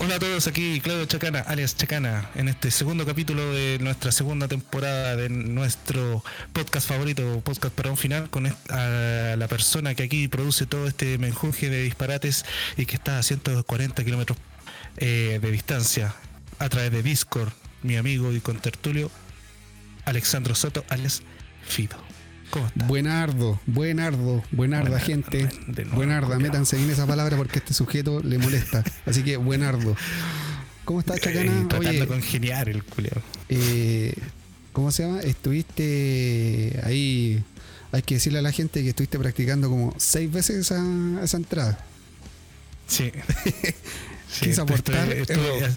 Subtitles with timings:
[0.00, 4.48] Hola a todos, aquí Claudio Chacana, alias Chacana, en este segundo capítulo de nuestra segunda
[4.48, 6.24] temporada de nuestro
[6.54, 11.18] podcast favorito, Podcast para un Final, con a la persona que aquí produce todo este
[11.18, 12.46] menjunje de disparates
[12.78, 14.38] y que está a 140 kilómetros
[14.98, 16.14] eh, de distancia
[16.58, 19.10] a través de Discord, mi amigo y contertulio,
[20.04, 21.22] Alexandro Soto, alias
[21.66, 21.96] Fido.
[22.74, 25.48] Buenardo, buenardo, buenarda, Buenardo, gente.
[25.66, 28.82] nuevo, Buenarda, métanse bien esa palabra porque a este sujeto le molesta.
[29.04, 29.94] Así que, buenardo.
[30.86, 31.68] ¿Cómo estás, Eh, Chacana?
[31.68, 33.20] tratando Oye, de congeniar el culiao.
[33.50, 34.14] eh,
[34.72, 35.20] ¿cómo se llama?
[35.20, 37.44] Estuviste ahí.
[37.92, 40.82] Hay que decirle a la gente que estuviste practicando como seis veces esa,
[41.22, 41.78] esa entrada.
[42.86, 43.12] Sí.
[44.40, 45.70] Quise aportar, error.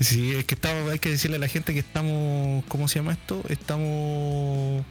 [0.00, 3.12] sí, es que estamos, hay que decirle a la gente que estamos, ¿cómo se llama
[3.12, 3.42] esto?
[3.48, 4.84] Estamos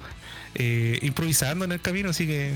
[0.56, 2.54] eh, improvisando en el camino, así que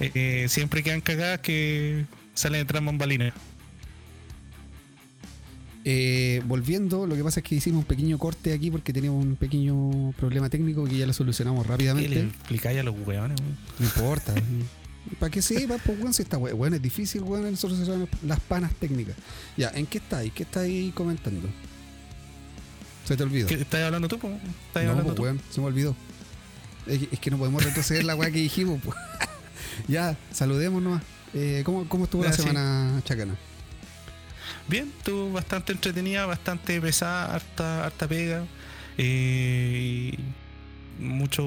[0.00, 3.32] eh, eh, siempre quedan cagadas que salen detrás bambalinas.
[5.86, 9.36] Eh, volviendo, lo que pasa es que hicimos un pequeño corte aquí porque teníamos un
[9.36, 12.20] pequeño problema técnico que ya lo solucionamos ¿Qué le rápidamente.
[12.20, 13.38] explicáis a los hueones?
[13.78, 14.34] No importa.
[15.18, 18.72] Para que sepa, pues, weón, si está weón, es difícil, weón, el solucionar las panas
[18.74, 19.14] técnicas.
[19.56, 20.32] Ya, ¿en qué estáis?
[20.32, 21.48] ¿Qué estáis comentando?
[23.04, 23.46] Se te olvidó.
[23.48, 24.18] ¿Qué estás hablando tú?
[24.18, 24.28] po?
[24.68, 25.22] ¿Estás No, hablando pues, tú?
[25.22, 25.94] weón, se me olvidó.
[26.86, 28.96] Es que, es que no podemos retroceder la weá que dijimos, pues.
[29.88, 31.02] ya, saludemos nomás.
[31.34, 32.42] Eh, ¿cómo, ¿Cómo estuvo Ya, la sí.
[32.42, 33.34] semana, Chacana?
[34.68, 38.44] Bien, estuvo bastante entretenida, bastante pesada, harta, harta pega.
[38.96, 40.16] eh,
[40.98, 41.42] mucho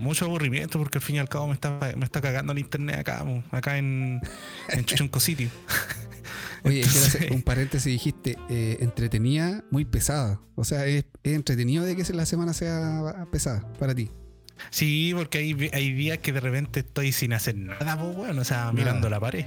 [0.00, 2.98] mucho aburrimiento porque al fin y al cabo me está, me está cagando el internet
[3.00, 4.20] acá, acá en,
[4.68, 5.48] en Chuchunco City.
[6.62, 10.40] Oye, quiero hacer Entonces- un paréntesis, dijiste eh, entretenida, muy pesada.
[10.56, 14.10] O sea, es, es entretenido de que la semana sea pesada para ti.
[14.68, 18.44] Sí, porque hay, hay días que de repente estoy sin hacer nada, pues bueno, o
[18.44, 19.46] sea, mirando la pared.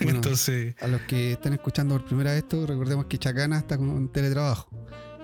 [0.00, 3.78] Bueno, Entonces, A los que están escuchando por primera vez esto, recordemos que Chacana está
[3.78, 4.68] con teletrabajo.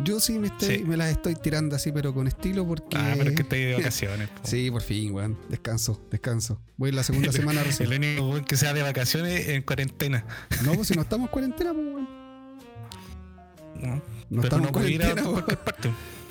[0.03, 0.84] Yo sí me, estoy, Sí.
[0.84, 2.97] me las estoy tirando así, pero con estilo porque...
[2.97, 4.28] ah, pero es que estoy de vacaciones.
[4.28, 4.41] po.
[4.43, 5.38] Sí, por fin, weón.
[5.49, 6.60] Descanso, descanso.
[6.77, 7.93] Voy la segunda semana recién.
[7.93, 10.27] El único weón que sea de vacaciones en cuarentena.
[10.65, 12.09] No, pues si no estamos en cuarentena, pues, weón.
[13.81, 14.03] ¿no?
[14.31, 15.91] No pero estamos no en cuarentena, parte.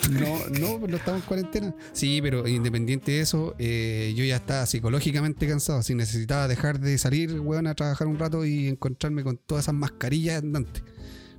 [0.10, 1.76] No, no, pues no estamos en cuarentena.
[1.94, 5.80] Sí, pero independiente de eso, eh, yo ya estaba psicológicamente cansado.
[5.80, 9.76] Así necesitaba dejar de salir, weón, a trabajar un rato y encontrarme con todas esas
[9.76, 10.84] mascarillas andantes.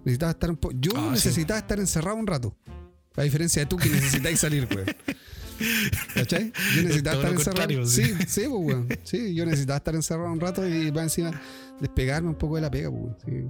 [0.05, 0.75] Necesitaba estar un poco.
[0.79, 1.11] Yo Ah, sí.
[1.29, 2.57] necesitaba estar encerrado un rato.
[3.17, 4.87] A diferencia de tú que necesitáis salir, weón.
[6.15, 6.53] ¿Cachai?
[6.77, 7.87] Yo necesitaba estar encerrado.
[7.87, 8.15] Sí, sí.
[8.27, 8.89] sí, pues, weón.
[9.05, 11.41] Sí, yo necesitaba estar encerrado un rato y va encima
[11.81, 13.15] despegarme un poco de la pega, pues.
[13.25, 13.45] Sí.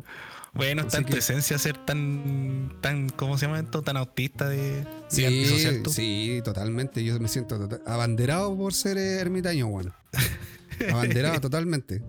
[0.52, 3.82] Bueno, está Así en tu esencia ser tan, tan, ¿cómo se llama esto?
[3.82, 7.02] Tan autista de, Sí, antisocial sí, totalmente.
[7.02, 9.92] Yo me siento tota- abanderado por ser ermitaño, bueno.
[10.92, 12.02] Abanderado totalmente.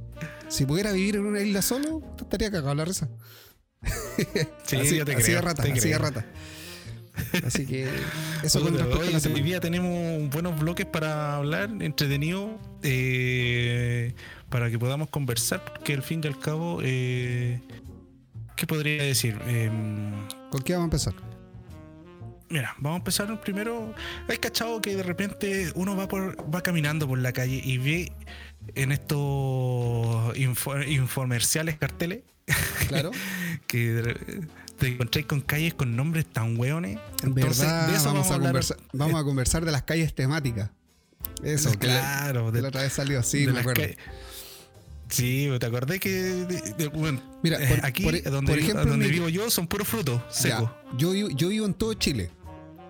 [0.47, 3.09] Si pudiera vivir en una isla solo, estaría cagado la risa.
[4.65, 6.25] Sí, así, yo te así creo, de rata, te así de rata.
[7.45, 7.87] Así que
[8.43, 9.45] eso con a hoy semana.
[9.45, 14.13] día tenemos buenos bloques para hablar, entretenido, eh,
[14.49, 17.61] para que podamos conversar, porque al fin y al cabo, eh,
[18.55, 19.39] ¿qué podría decir?
[19.47, 20.11] Em,
[20.49, 21.13] ¿Con qué vamos a empezar?
[22.49, 23.93] Mira, vamos a empezar primero.
[24.27, 28.11] Hay cachado que de repente uno va por, va caminando por la calle y ve
[28.75, 32.19] en estos info- infomerciales carteles
[32.87, 33.11] Claro.
[33.67, 34.47] que de-
[34.77, 36.99] te encontráis con calles con nombres tan hueones.
[37.23, 37.87] Entonces, ¿Verdad?
[37.87, 40.69] de eso vamos, a conversar, vamos a conversar de las calles temáticas.
[41.43, 43.83] Eso, claro, de, la otra vez salió, sí, de me acuerdo.
[45.09, 48.85] Sí, ¿te acordé que de- de- bueno, Mira, eh, por- aquí por- donde, por ejemplo,
[48.85, 50.71] donde mi- vivo yo son puros frutos Ya, secos.
[50.97, 52.31] yo, vivo- yo vivo en todo Chile.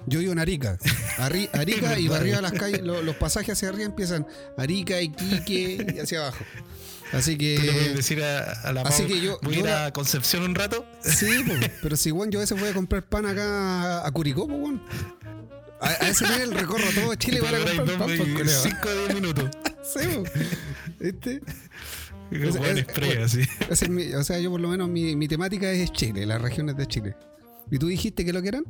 [0.07, 0.77] Yo vivo en Arica.
[1.17, 4.25] Ari- Arica y para arriba las calles, lo- los pasajes hacia arriba empiezan
[4.57, 6.45] Arica, Iquique y hacia abajo.
[7.15, 7.55] Así que.
[7.57, 9.69] Tú le puedes decir a, a la así Pau, que yo- voy a yo ir
[9.71, 10.85] a Concepción un rato.
[11.03, 14.47] Sí, po, pero si weón, yo a veces voy a comprar pan acá a Curicó,
[14.47, 14.81] po, weón.
[15.81, 18.61] A, a ese nivel recorro todo Chile para comprar pan, dos- pues, culeo.
[18.61, 19.49] 5 o 10 minutos.
[19.85, 19.99] Sí,
[20.99, 23.25] Ese- buen ese- spray, bueno.
[23.25, 23.41] así.
[23.69, 26.75] Es mi- o sea, yo por lo menos mi, mi temática es Chile, las regiones
[26.75, 27.15] de Chile.
[27.71, 28.63] ¿Y tú dijiste que lo que eran?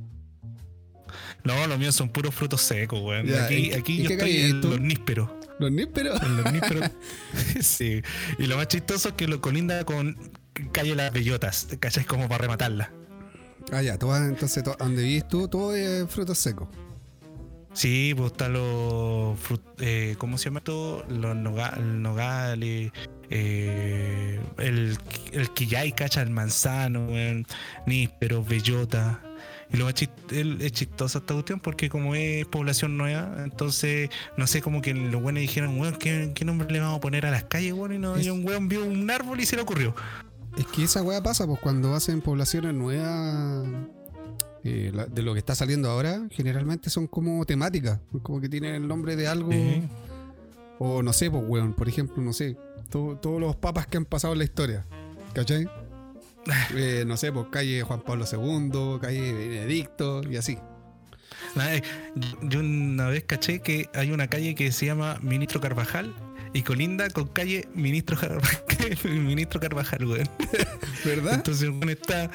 [1.46, 3.34] No, los míos son puros frutos secos, weón.
[3.34, 5.30] Aquí ¿en- aquí yo estoy en es los nísperos.
[5.60, 6.22] Los nísperos.
[6.28, 6.90] Los nísperos.
[7.62, 8.02] sí.
[8.38, 10.18] Y lo más chistoso es que lo colinda con
[10.72, 12.06] calle Las Bellotas, ¿cachai?
[12.06, 12.92] Como para rematarla.
[13.72, 16.68] Ah, ya, entonces, donde vivís tú, todo es frutos secos.
[17.74, 19.38] Sí, pues está los.
[19.80, 21.04] eh, ¿Cómo se llama esto?
[21.10, 22.92] Los noga- el nogales.
[23.30, 24.98] eh, el,
[25.34, 27.46] el quillay, cacha, el manzano, weón,
[27.86, 29.22] níspero, bellota.
[29.74, 34.62] Y lo más es chistosa esta cuestión porque, como es población nueva, entonces, no sé,
[34.62, 37.46] como que los buenos dijeron, weón, ¿qué, qué nombre le vamos a poner a las
[37.46, 37.94] calles, weón?
[37.94, 39.96] Y, no, Es- y un weón vio un árbol y se le ocurrió.
[40.58, 43.66] Es que esa weá pasa, pues cuando hacen poblaciones nuevas
[44.64, 48.76] eh, la- de lo que está saliendo ahora, generalmente son como temáticas, como que tienen
[48.76, 49.52] el nombre de algo.
[49.52, 49.84] Sí.
[50.80, 52.58] O no sé, pues weón, por ejemplo, no sé,
[52.90, 54.86] to- todos los papas que han pasado en la historia,
[55.34, 55.68] ¿cachai?
[56.76, 60.58] Eh, no sé, pues calle Juan Pablo II, calle Benedicto y así.
[62.44, 66.14] Yo- una vez caché que hay una calle que se llama Ministro Carvajal
[66.54, 68.40] y colinda con calle Ministro, Jar-
[69.06, 70.30] Ministro Carvajal, weón.
[71.06, 71.36] ¿Verdad?
[71.36, 72.30] Entonces el weón está.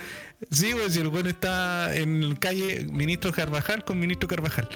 [0.50, 4.68] Sí, weón, si el weón está en calle Ministro Carvajal con Ministro Carvajal.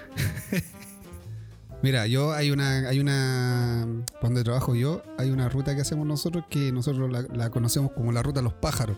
[1.83, 3.87] Mira, yo hay una, hay una,
[4.23, 8.11] donde trabajo yo, hay una ruta que hacemos nosotros que nosotros la, la conocemos como
[8.13, 8.97] la ruta de los pájaros.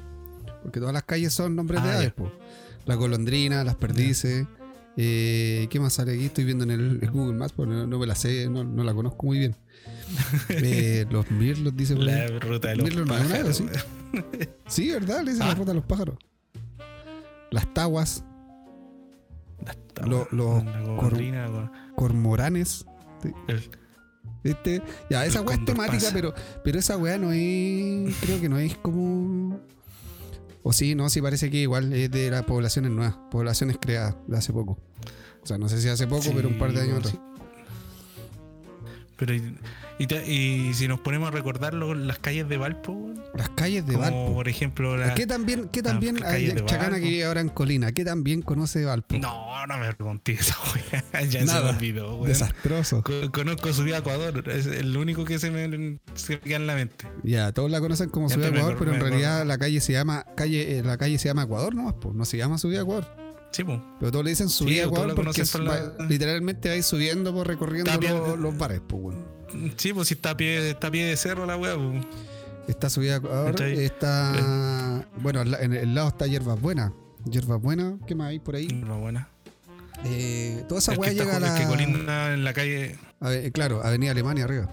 [0.66, 2.28] Porque todas las calles son nombres de Ah, aves, po.
[2.86, 4.46] La golondrina, las perdices.
[4.96, 6.24] eh, ¿Qué más sale aquí?
[6.24, 8.82] Estoy viendo en el, el Google Maps, porque no, no me la sé, no, no
[8.82, 9.54] la conozco muy bien.
[10.48, 12.04] Eh, los mirlos, dice por.
[12.04, 13.56] La ruta de los Mirlo no es una ave, pájaros.
[13.56, 13.64] ¿sí?
[13.64, 14.48] weón.
[14.66, 15.22] Sí, ¿verdad?
[15.22, 15.56] Le dicen la Ah.
[15.56, 16.16] ruta de los pájaros.
[17.52, 18.24] Las taguas,
[20.04, 21.70] Lo- los La golondrina, weón.
[21.96, 22.84] cormoranes.
[23.48, 23.70] El-
[24.44, 24.82] ¿Viste?
[25.10, 26.10] Ya, esa weá es temática, pasa.
[26.12, 28.14] pero, pero esa weá no es.
[28.20, 29.60] Creo que no es como.
[30.68, 34.36] O sí, no, sí parece que igual es de las poblaciones nuevas, poblaciones creadas de
[34.36, 34.76] hace poco.
[35.40, 37.14] O sea, no sé si hace poco, Sí, pero un par de años atrás.
[39.16, 39.56] Pero y,
[39.98, 43.86] y te- y si nos ponemos a recordar lo- las calles de Valpo, Las calles
[43.86, 44.34] de como Valpo.
[44.34, 47.92] por ejemplo la, ¿Qué también, qué también Chacana que vive ahora en Colina?
[47.92, 49.16] ¿Qué también conoce de Valpo?
[49.18, 50.54] No, no me pregunté esa.
[51.30, 51.72] Ya se Nada.
[51.72, 52.22] me olvidó.
[52.24, 53.02] Desastroso.
[53.02, 56.66] Co- Conozco su vida Ecuador, es el único que se me, se me queda en
[56.66, 57.06] la mente.
[57.22, 60.78] Ya, todos la conocen como Ciudad Ecuador, pero en realidad la calle se llama calle,
[60.78, 63.25] eh, la calle se llama Ecuador pues, no se llama Ciudad Ecuador.
[63.56, 63.80] Sí, pues.
[63.98, 67.46] Pero todos le dicen Sí, subida Ecuador la porque por va- literalmente vais subiendo por
[67.46, 68.42] recorriendo Está bien.
[68.42, 69.24] los, bares, pues, weón.
[69.78, 72.04] Sí, pues si está a pie, está a pie de cerro la weá, pues.
[72.68, 73.82] Está subida Ecuador, ¿Cachai?
[73.82, 75.06] está.
[75.22, 76.92] Bueno, en el lado está Hierbas Buenas.
[77.24, 78.66] Hierbas Buenas, ¿qué más hay por ahí?
[78.68, 79.30] No, buena.
[80.04, 81.58] Eh, toda esa weá está llega a la.
[81.58, 84.68] que colinda en la calle, a ver, claro, Avenida Alemania arriba.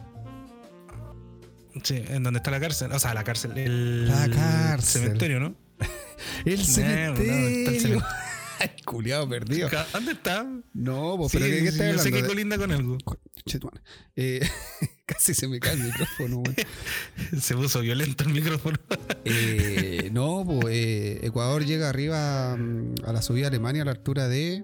[1.84, 5.04] sí, en donde está la cárcel, o sea, la cárcel, el La cárcel.
[5.04, 5.56] cementerio, ¿no?
[6.46, 8.04] El No, no, está el cementerio.
[8.86, 9.70] Culeado perdido.
[9.92, 10.46] ¿Dónde está?
[10.74, 12.16] No, pues, Sí, pero ¿de qué sí, estás yo sé hablando?
[12.18, 12.98] que De- colinda con algo.
[13.46, 13.82] Che, tu madre.
[14.16, 14.42] Eh,
[15.06, 16.44] casi se me cae el micrófono.
[17.40, 18.78] Se puso violento el micrófono.
[19.26, 23.92] Eh, no, pues eh, Ecuador llega arriba mm, a la subida a Alemania a la
[23.92, 24.64] altura de.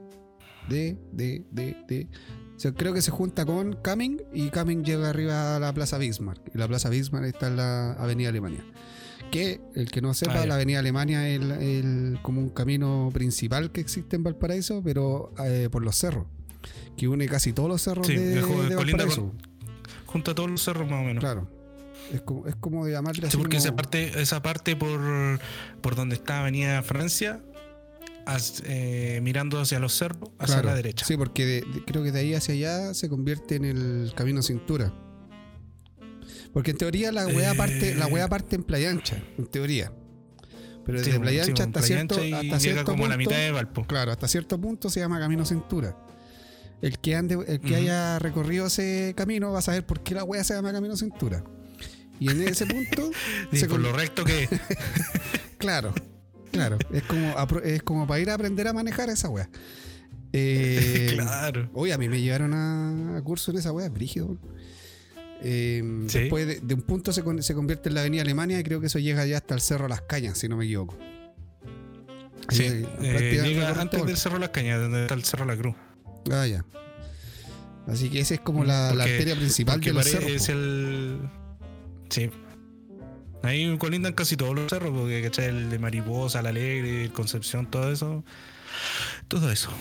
[0.70, 0.98] de.
[1.12, 1.46] de.
[1.52, 1.76] de.
[1.88, 2.08] de.
[2.56, 5.98] O sea, creo que se junta con Cumming y Cumming llega arriba a la Plaza
[5.98, 6.42] Bismarck.
[6.54, 8.66] Y la Plaza Bismarck está en la Avenida Alemania.
[9.31, 13.10] Que el que no sepa, Ah, la Avenida Alemania es el, el- como un camino
[13.14, 16.26] principal que existe en Valparaíso, pero eh, por los cerros.
[16.98, 19.31] Que une casi todos los cerros Sí, de, de Valparaíso.
[20.08, 21.22] Junto a todos los cerros más o menos.
[21.22, 21.48] Claro.
[22.12, 25.00] Es como, es como de llamarle así Sí, porque como- esa parte, esa parte por,
[25.81, 27.40] por donde está Avenida Francia,
[28.26, 31.06] as- eh, mirando hacia los cerros, hacia Claro, la derecha.
[31.06, 34.92] Sí, porque de- creo que de ahí hacia allá se convierte en el camino cintura.
[36.54, 37.56] Porque en teoría la weá Eh.
[37.56, 39.92] parte, la weá parte en Playa Ancha, en teoría.
[40.86, 43.09] Pero desde bueno, Playa Ancha bueno, hasta Playa cierto, Ancha hasta llega cierto como a
[43.09, 43.85] la punto, mitad de Valpo.
[43.85, 45.95] claro, hasta cierto punto se llama camino cintura.
[46.81, 50.24] El que ande, el que haya recorrido ese camino va a saber por qué la
[50.24, 51.44] weá se llama camino cintura.
[52.19, 53.12] Y en ese punto,
[53.54, 54.50] se por con- lo recto que es.
[55.59, 55.94] Claro,
[56.54, 56.78] claro.
[56.94, 57.33] Es como,
[57.64, 59.50] es como para ir a aprender a manejar esa weá.
[60.31, 61.69] Eh, claro.
[61.74, 64.28] Oye, a mí me llevaron a, a curso en esa weá, brígido.
[64.28, 64.40] weón.
[65.42, 66.19] Eh, Sí.
[66.19, 68.88] Después de, de un punto se, se convierte en la avenida Alemania y creo que
[68.88, 70.98] eso llega ya hasta el Cerro Las Cañas, si no me equivoco.
[72.50, 75.76] Sí, Eh, eh, llega antes del Cerro Las Cañas, donde está el Cerro La Cruz.
[76.31, 76.66] Ah, ya.
[77.88, 80.30] Así que esa es como la, la arteria principal de los cerros.
[80.30, 81.18] es el.
[82.10, 82.30] Sí.
[83.42, 85.46] Ahí colindan casi todos los cerros, porque ¿cachai?
[85.46, 88.24] el de Mariposa, la Alegre, el Concepción, todo eso.
[89.28, 89.69] Todo eso.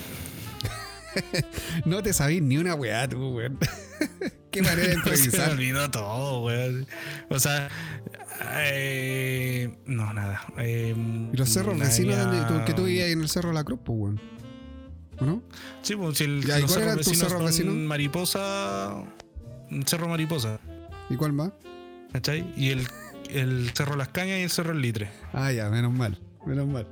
[1.85, 3.59] No te sabís ni una weá, tú, weón.
[4.51, 5.51] Qué manera de Se me improvisar.
[5.51, 6.87] olvidó todo, weón.
[7.29, 7.69] O sea,
[8.63, 10.43] eh, no, nada.
[10.59, 10.95] Eh,
[11.33, 14.21] Y los cerros vecinos que tú vivías en el Cerro La Cruz, pues, weón.
[15.21, 15.43] ¿O no?
[15.83, 17.75] Sí, pues si el, Ya, ¿y los cuál cerros vecinos cerros son vecinos?
[17.75, 19.05] Mariposa.
[19.85, 20.61] Cerro Mariposa,
[21.11, 21.51] ¿Y cuál más?
[22.13, 22.51] ¿cachai?
[22.57, 22.87] Y el,
[23.31, 25.11] el Cerro Las Cañas y el Cerro El Litre.
[25.33, 26.19] Ah, ya, menos mal.
[26.47, 26.87] Menos mal.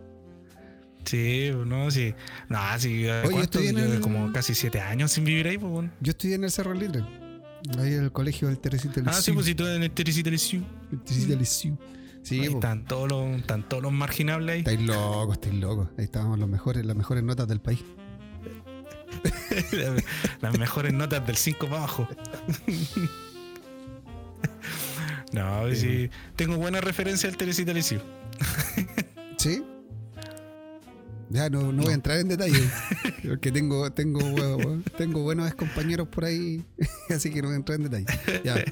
[1.04, 2.14] Sí, no, sí.
[2.48, 3.06] No, sí.
[3.25, 5.92] Oye, yo el- como casi siete años sin vivir ahí, pues, weón.
[6.00, 7.02] Yo estudié en el Cerro Libre.
[7.78, 10.30] Ahí en el colegio del Teresita del Ah, sí, pues si tú en el Teresita
[10.30, 10.38] del.
[10.92, 11.46] El Teresita del.
[11.46, 12.54] Sí, Ahí po.
[12.56, 14.58] están todos los, están todos los marginables ahí.
[14.61, 15.88] Estáis locos, estáis locos.
[15.96, 17.80] Ahí estábamos los mejores, las mejores notas del país.
[20.40, 22.08] Las mejores notas del 5 para abajo.
[25.32, 26.08] No, sí.
[26.35, 27.82] Tengo buena referencia al Teresita del.
[27.82, 29.62] ¿Sí?
[31.30, 32.61] Ya no, no voy a entrar en detalle.
[33.28, 34.21] Porque tengo, tengo,
[34.97, 36.64] tengo buenos compañeros por ahí.
[37.11, 38.06] Así que no voy a entrar en detalle.
[38.45, 38.64] Ya.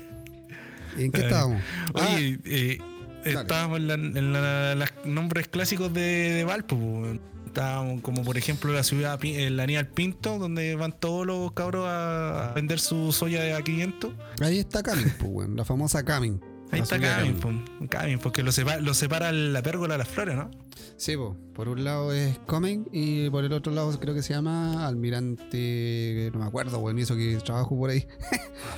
[0.97, 1.63] ¿Y ¿En qué Eh, estábamos?
[1.95, 2.79] Ah, eh,
[3.25, 6.79] estábamos en, la- en la- los nombres clásicos de, de Valpo.
[6.79, 7.07] po.
[7.47, 12.53] Estábamos como por ejemplo la ciudad, el Aníbal Pinto, donde van todos los cabros a
[12.55, 14.13] vender su soya de a 500.
[14.41, 16.41] ahí está Camin, pues, la famosa Camin.
[16.75, 17.51] Ahí está Camin, po,
[17.89, 20.51] Camin, porque lo separa, lo separa la pérgola de las flores, ¿no?
[20.97, 21.37] Sí, po.
[21.55, 26.31] por un lado es Comen y por el otro lado creo que se llama Almirante.
[26.33, 28.07] No me acuerdo, weón, hizo que trabajo por ahí.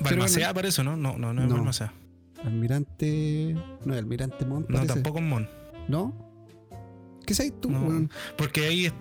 [0.00, 0.96] Balmacea para eso, ¿no?
[0.96, 1.54] No, no, no es No.
[1.56, 1.92] Balmacea.
[2.44, 3.54] Almirante.
[3.84, 4.68] No, es Almirante Montt.
[4.68, 4.94] No, parece.
[4.94, 5.48] tampoco es Mon.
[5.88, 6.14] ¿No?
[7.26, 8.08] ¿Qué sabes tú, No.
[8.36, 8.92] Porque ahí es.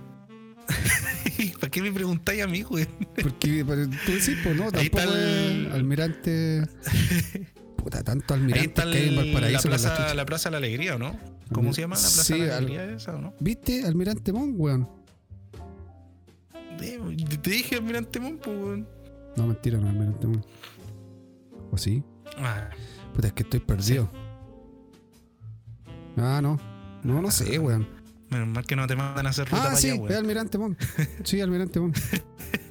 [1.59, 2.87] ¿Para qué me preguntáis a mí, güey?
[3.21, 3.63] Porque
[4.05, 6.63] tú decís, pues no, tampoco el- es Almirante.
[7.85, 9.69] Puta, tanto almirante que hay en Valparaíso.
[9.69, 11.15] la plaza, la Plaza de la Alegría, ¿o no?
[11.53, 13.33] ¿Cómo se llama la Plaza Sí, de la al- Alegría esa, o no?
[13.39, 13.85] ¿Viste?
[13.85, 14.89] Almirante Montt, weón.
[16.79, 18.87] Te dije Almirante Mon, pues, weón.
[19.37, 20.45] No, mentira, no, Almirante Montt.
[21.71, 22.03] ¿O sí?
[22.37, 22.69] Ah,
[23.13, 24.09] Puta, es que estoy perdido.
[26.17, 26.59] Ah, no.
[27.03, 27.87] No, no sé, weón.
[28.31, 30.15] menos mal que no te mandan a hacer ruta Ah, para sí, allá, es weón.
[30.15, 30.81] Almirante Montt.
[31.23, 31.97] Sí, Almirante Montt.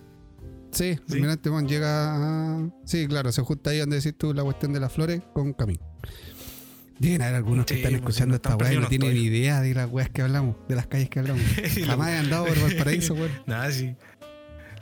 [0.74, 1.14] Sí, ¿Sí?
[1.14, 2.14] Almirante llega
[2.58, 2.68] a...
[2.84, 5.78] Sí, claro, se junta ahí donde decís tú la cuestión de las flores con Camín.
[6.98, 9.74] Deben haber algunos que están pues, escuchando esta weá y no tienen ni idea de
[9.74, 11.42] las weas que hablamos, de las calles que hablamos.
[11.86, 13.30] Jamás he andado por Valparaíso, weón.
[13.46, 13.96] Nada, sí.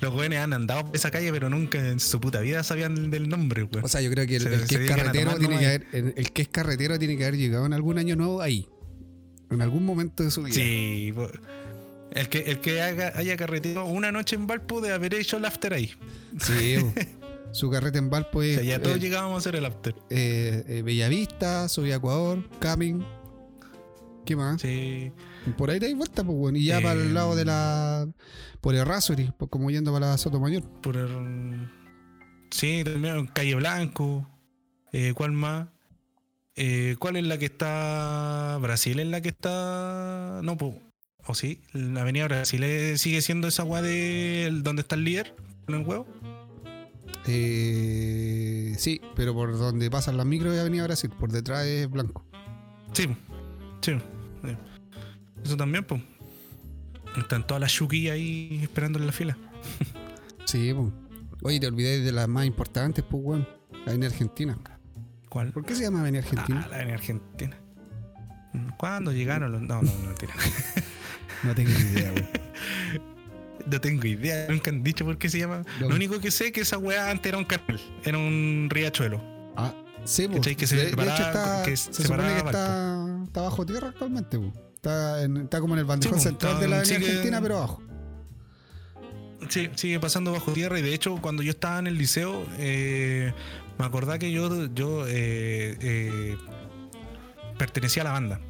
[0.01, 3.29] Los jóvenes han andado por esa calle, pero nunca en su puta vida sabían del
[3.29, 3.85] nombre, weón.
[3.85, 5.87] O sea, yo creo que el, Se- el se que es carretero tiene que haber,
[5.93, 8.69] el, el que es carretero tiene que haber llegado en algún año nuevo ahí.
[9.51, 10.55] En algún momento de su vida.
[10.55, 11.29] sí, po.
[12.15, 15.45] El que, el que haga- haya carretero una noche en Valpo de haber hecho el
[15.45, 15.93] after ahí.
[16.41, 16.77] Sí,
[17.53, 19.95] su carrete en Valpo O es sea, ya todos eh, llegábamos a hacer el after.
[20.11, 23.05] eh, eh, Bellavista, Subía Ecuador, Camin.
[24.25, 24.61] ¿Qué más?
[24.63, 25.11] Sí.
[25.59, 26.57] Por ahí dais vuelta, pues, bueno.
[26.57, 28.07] Y ya para el lado de la.
[28.61, 30.63] Por el Rasuri, pues, como yendo para la Sotomayor.
[30.81, 31.69] Por el-
[32.53, 34.29] Sí, también Calle Blanco.
[34.93, 35.69] Eh, ¿Cuál más?
[36.55, 38.59] Eh, ¿Cuál es la que está.
[38.61, 40.41] Brasil es la que está.
[40.45, 40.75] No, pues.
[41.27, 41.61] ¿O sí?
[41.73, 45.35] La Avenida Brasil sigue siendo esa weá de donde está el líder
[45.67, 46.07] con el huevo.
[47.27, 52.25] Eh, sí, pero por donde pasan las micros de Avenida Brasil, por detrás es blanco.
[52.93, 53.09] Sí,
[53.81, 53.93] sí.
[53.93, 54.57] sí.
[55.45, 56.03] Eso también, pues.
[57.17, 59.37] Están todas las chuquillas ahí esperando en la fila.
[60.45, 60.89] Sí, pues.
[61.45, 63.49] Oye, te olvidé de las más importantes, pues, weón.
[63.87, 64.59] La Avenida Argentina.
[65.29, 65.53] ¿Cuál?
[65.53, 66.63] ¿Por qué se llama Avenida Argentina?
[66.65, 67.62] Ah, la Avenida Argentina.
[68.77, 69.63] ¿Cuándo llegaron los.?
[69.63, 70.33] No, no, no, mentira.
[71.43, 72.29] No tengo idea, weón.
[73.67, 75.63] No tengo idea, nunca han dicho por qué se llama.
[75.81, 75.89] No.
[75.89, 79.21] Lo único que sé es que esa weá antes era un canal, era un riachuelo.
[79.57, 80.57] Ah, sí, pues.
[80.57, 83.67] Que se de, de separaba- hecho, está, que se separaba supone que está, está bajo
[83.67, 84.53] tierra actualmente, pues.
[84.77, 87.41] Está, en- está como en el bandejón pues, central está- de la Avenida sigue- Argentina,
[87.41, 87.83] pero abajo.
[89.49, 93.33] Sí, sigue pasando bajo tierra y de hecho cuando yo estaba en el liceo eh,
[93.79, 96.37] me acordaba que yo, yo eh, eh,
[97.59, 98.41] pertenecía a la banda.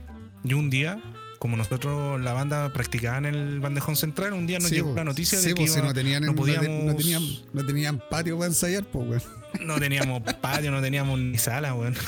[0.45, 1.01] Y un día,
[1.39, 5.05] como nosotros la banda practicaba en el bandejón central, un día nos Sí, llegó la
[5.05, 8.37] noticia Sí, de que si iba- no tenían, no podíamos- no tenían, no tenían patio
[8.39, 9.23] para ensayar, pues, weón.
[9.67, 11.95] no teníamos patio, no teníamos ni sala, weón.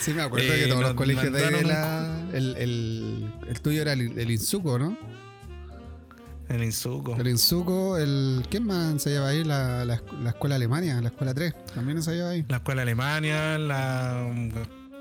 [0.00, 2.20] Sí, me acuerdo Eh, que todos los colegios de ahí la.
[2.34, 4.98] El, el, el tuyo era el, el Insuco, ¿no?
[6.48, 7.16] El Insuco.
[7.18, 8.44] El Insuco, el.
[8.50, 9.44] ¿Quién más ensayaba ahí?
[9.44, 11.54] La, la, la escuela Alemania, la escuela 3.
[11.74, 12.44] También ensayaba ahí.
[12.48, 14.26] La Escuela Alemania, la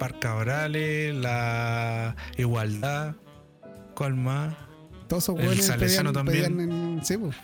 [0.03, 3.15] Parca Orales, la Igualdad,
[3.95, 4.53] ¿cuál más?
[5.07, 6.57] Todos esos buenos pedían, también.
[6.57, 7.37] pedían en- sí, pues.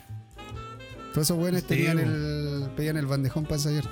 [1.14, 3.86] Todos esos buenos Sí, tenían el, pedían el bandejón para ensayar.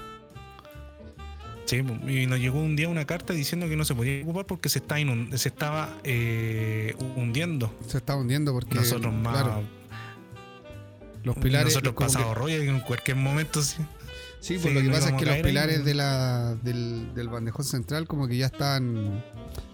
[1.64, 4.68] Sí, y nos llegó un día una carta diciendo que no se podía ocupar porque
[4.68, 7.74] se, está inund- se estaba eh, hundiendo.
[7.88, 8.76] Se estaba hundiendo porque.
[8.76, 9.44] Nosotros más.
[9.44, 9.64] Claro,
[11.24, 11.68] los pilares.
[11.74, 13.78] nosotros como que- pasado rollo en cualquier momento sí.
[14.40, 17.66] Sí, Sí, pues lo que pasa es que los pilares de la, del, del bandejón
[17.66, 19.24] central como que ya están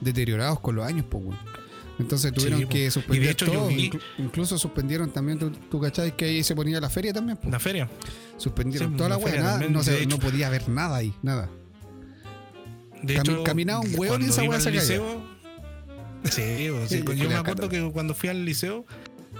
[0.01, 1.23] deteriorados con los años, pues.
[1.99, 2.71] Entonces tuvieron Sí, po.
[2.71, 3.67] que suspender Y de hecho yo todo.
[3.67, 7.51] vi- incluso suspendieron también, tú, tú cachai que ahí se ponía la feria también, pues.
[7.51, 7.87] La feria.
[8.37, 11.49] Suspendieron Sí, toda la weá, no, se- no podía haber nada ahí, nada.
[13.03, 15.21] De Cami- hecho, caminaba un hueón cuando esa weá se liceo.
[16.23, 18.85] Sí, pues, sí, Sí, yo me acuerdo que cuando fui al liceo,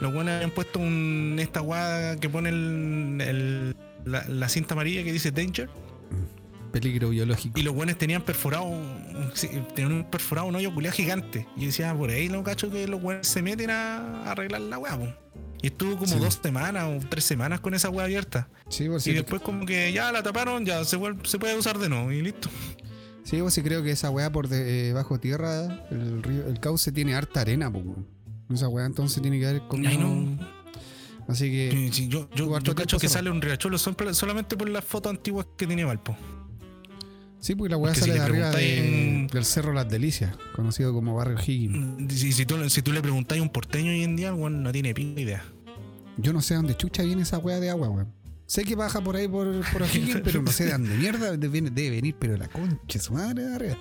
[0.01, 3.75] los buenos habían puesto un, esta weá que pone el, el-
[4.05, 5.69] la, la cinta amarilla que dice Danger.
[6.71, 7.59] Peligro biológico.
[7.59, 8.65] Y los buenos tenían perforado,
[9.75, 11.47] tenían perforado un hoyo culiado gigante.
[11.55, 14.79] Y decía, "Ah, por ahí lo cacho que los buenos se meten a arreglar la
[14.79, 15.07] weá, po".
[15.61, 16.19] Y estuvo como Sí.
[16.19, 18.49] dos semanas o tres semanas con esa weá abierta.
[18.69, 21.89] Sí, por Y después como que ya la taparon, ya se, se puede usar de
[21.89, 22.49] nuevo y listo.
[23.23, 26.59] Sí, pues sí creo que esa weá por de, eh, bajo tierra, el río, el
[26.59, 27.85] cauce tiene harta arena, pues.
[28.51, 29.91] Esa weá entonces tiene que haber comido.
[29.91, 30.37] Ay, no.
[31.27, 31.89] Así que.
[31.91, 35.45] Sí, yo yo, yo cacho que sale un riachuelo son- solamente por las fotos antiguas
[35.57, 36.15] que tiene Valpo.
[37.39, 41.13] Sí, pues la weá sale si de arriba de- del Cerro Las Delicias, conocido como
[41.15, 42.13] Barrio Higgins.
[42.13, 44.71] Si, si tú, si tú le preguntáis a un porteño hoy en día, weón no
[44.71, 45.43] tiene pinta idea.
[46.17, 48.13] Yo no sé dónde chucha viene esa weá de agua, weón.
[48.45, 51.47] Sé que baja por ahí por, por O'Higgins, pero no sé de dónde mierda de-
[51.49, 53.77] viene- debe venir, pero la concha, su madre de arriba.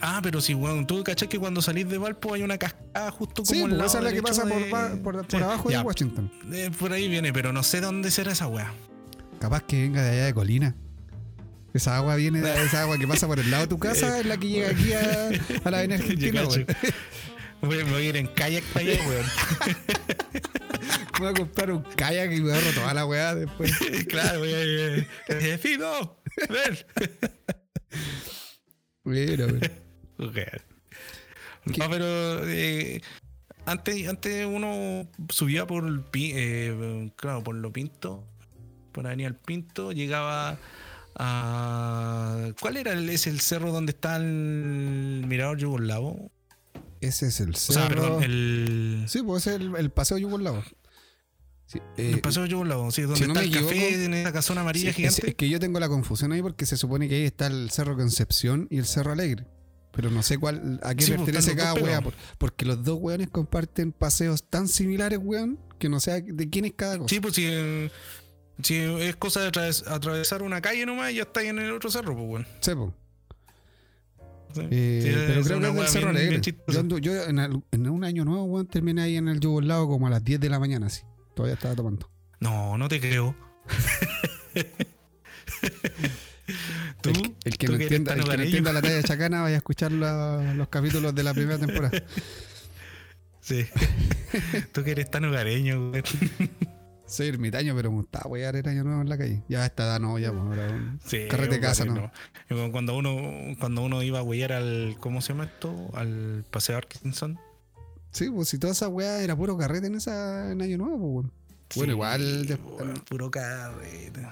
[0.00, 3.42] Ah, pero si, weón, tú cachás que cuando salís de Valpo hay una cascada justo
[3.42, 5.36] como Sí, pues lado esa es la que pasa por, de- ba- por, por Sí,
[5.44, 6.32] abajo ya, de Washington.
[6.52, 8.72] eh, por ahí viene, pero no sé dónde será esa weá.
[9.40, 10.74] Capaz que venga de allá de Colina.
[11.74, 14.26] Esa agua viene de esa agua que pasa por el lado de tu casa, es
[14.26, 15.30] la que llega aquí a,
[15.64, 16.66] a la avenida Argentina, weón.
[17.62, 19.26] Voy, me voy a ir en kayak para allá, weón.
[21.18, 23.70] Voy a comprar un kayak y me agarro toda la weá después.
[24.08, 25.06] claro, voy a ir.
[25.28, 26.78] eh, Fido, ven.
[29.04, 29.60] Mira, weón.
[31.64, 33.02] No, pero eh,
[33.66, 38.24] antes, antes uno subía por el eh, claro, por lo pinto,
[38.92, 40.58] por Avenida El Pinto, llegaba
[41.16, 46.30] a ¿cuál era el, es el cerro donde está el mirador yugoslavo?
[47.00, 47.80] Ese es el O cerro.
[47.80, 50.62] sea, perdón, el, Sí, pues es el, el paseo yugoslavo.
[51.66, 54.62] Sí, eh, el paseo yugoslavo, sí, donde si no está el café en esa casona
[54.62, 55.28] amarilla sí, es, gigante.
[55.30, 57.96] es que yo tengo la confusión ahí porque se supone que ahí está el cerro
[57.96, 59.46] Concepción y el cerro Alegre.
[59.92, 62.98] Pero no sé cuál, a qué Sí, pues, pertenece los cada por- porque los dos
[63.00, 67.08] weones comparten paseos tan similares, weón, que no sé de quién es cada cosa.
[67.08, 67.90] Sí, pues si,
[68.62, 71.90] si es cosa de atraves- atravesar una calle nomás, ya está ahí en el otro
[71.90, 72.46] cerro, pues bueno.
[72.60, 72.70] Sí.
[74.70, 76.40] Eh, Sí, pero creo que es del Cerro bien- Alegre.
[76.40, 76.56] bien.
[76.68, 80.06] Yo, ando- yo en, en un año nuevo, weón, terminé ahí en el yugoslavo como
[80.08, 81.02] a las 10 de la mañana, así.
[81.34, 82.10] Todavía estaba tomando.
[82.40, 83.34] No, no te creo.
[87.02, 87.10] ¿Tú?
[87.10, 89.42] El, que- el que ¿Tú no entienda, tan el que no entienda la talla chacana
[89.42, 92.02] vaya a escuchar la- los capítulos de la primera temporada.
[93.42, 93.66] Sí.
[94.72, 96.02] Tú que eres tan hogareño, güey.
[97.06, 99.42] Soy ermitaño, pero me gustaba wear el año nuevo en la calle.
[99.48, 102.12] Ya está, no, ya, pues, ahora Sí, carrete de casa, ¿no?
[102.48, 105.74] como Cuando uno, cuando uno iba a huellar al, ¿cómo se llama esto?
[105.94, 107.38] Al Paseo Arkinson.
[108.12, 111.32] Sí, pues si toda esa weá era puro carrete en esa en año nuevo, pues.
[111.76, 114.26] Bueno, igual weón, puro carrete.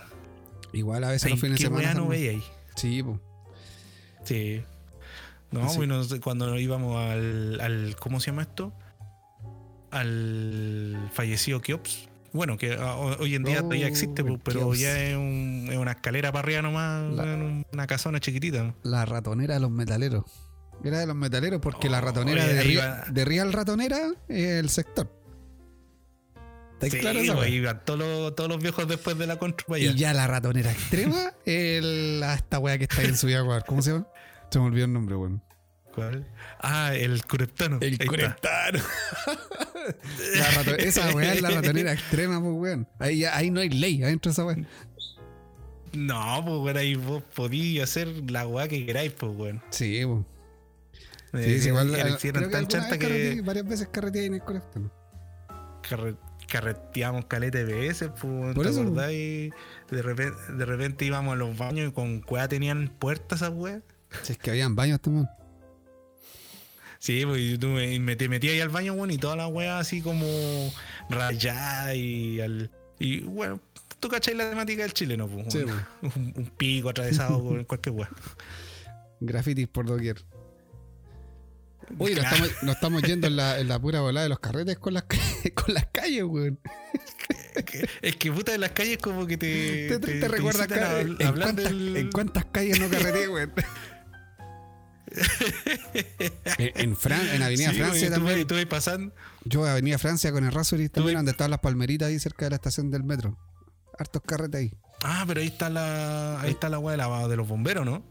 [0.72, 1.94] Igual a veces Ay, los fines de ¿Qué semana.
[1.94, 2.42] no veía ahí?
[2.78, 3.18] Sí, pues.
[4.24, 4.62] Sí.
[5.50, 5.76] No, Sí.
[5.78, 7.96] bueno, cuando íbamos al, al.
[7.98, 8.72] ¿Cómo se llama esto?
[9.90, 12.08] Al fallecido Kiops.
[12.32, 14.78] Bueno, que ah, ho- hoy en día Oh, todavía existe, pues, pero Kiops.
[14.80, 18.62] ya es, un- es una escalera para arriba nomás, La- una casona chiquitita.
[18.64, 18.74] ¿no?
[18.82, 20.24] La ratonera de los metaleros.
[20.84, 24.46] Era de los metaleros porque la Oh, ratonera oye, de, Real, de Real Ratonera es
[24.60, 25.10] el sector.
[26.80, 29.78] ¿Está Sí, claro pues, iban todos los, todos los viejos después de la contra.
[29.78, 33.64] Y ya la ratonera extrema, el, a esta weá que está ahí en su Jaguar.
[33.66, 34.06] ¿Cómo se llama?
[34.50, 35.42] Se me olvidó el nombre, weón.
[35.94, 36.26] ¿Cuál?
[36.60, 37.80] Ah, el cureptano.
[40.36, 42.88] La rato- esa weá es la ratonera extrema, pues weón.
[42.98, 44.56] Ahí, ahí no hay ley adentro de esa weá.
[45.92, 49.62] No, pues bueno, ahí vos podías hacer la weá que queráis, pues weón.
[49.70, 50.20] Sí, pues.
[51.44, 51.94] Eh, Sí, sí, igual.
[51.94, 52.96] ah, creo que tan chanta
[53.44, 54.82] varias veces carreteé en el colector.
[55.82, 56.16] carre-
[56.48, 58.80] carreteábamos caleta de veces, pues, Por ¿te eso.
[58.82, 59.12] acordás?
[59.12, 59.50] Y
[59.90, 63.82] de repente, de repente íbamos a los baños y con cueva tenían puertas esas weas.
[64.22, 65.28] Si es que habían baños también.
[66.98, 69.46] Sí, pues y tú me, me- te metías ahí al baño, bueno, y toda la
[69.46, 70.26] wea así como
[71.08, 72.70] rayada y al.
[72.98, 73.61] Y bueno,
[74.00, 75.46] tú cachai la temática del chileno, pues.
[75.52, 75.72] Sí, un,
[76.16, 78.11] un- un pico atravesado con cualquier wea.
[79.20, 80.24] Grafitis por doquier.
[81.98, 84.79] Oye, nos estamos, nos estamos yendo en la, en la pura volada de los carretes
[84.79, 85.05] con las,
[85.55, 86.59] con las calles, weón.
[88.03, 89.88] Es que puta de las calles como que te.
[89.88, 93.53] ¿Te, te, recuerdas incitan a ¿En, cuántas, del- en cuántas calles no carreteé, weón?
[96.59, 98.46] en, Fran- en Avenida Sí, Francia también.
[98.46, 99.14] vas pasando.
[99.44, 102.57] Yo Avenida Francia con el Rasuris también, donde estaban las palmeritas ahí cerca de la
[102.57, 103.38] estación del metro.
[103.98, 104.72] Hartos carretes ahí.
[105.03, 106.40] Ah, pero ahí está la.
[106.40, 108.05] Ahí está la wea de, la- de los bomberos, ¿no?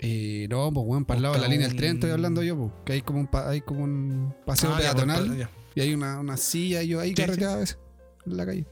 [0.00, 2.56] Y no, pues weón, para el lado de la línea del tren estoy hablando yo,
[2.56, 2.70] pues.
[2.84, 5.50] Que hay como un, pa- hay como un paseo Ah, ya, pues, peatonal ya.
[5.74, 7.78] y hay una, una silla y yo ahí Sí, carreteaba a veces
[8.26, 8.66] en la calle.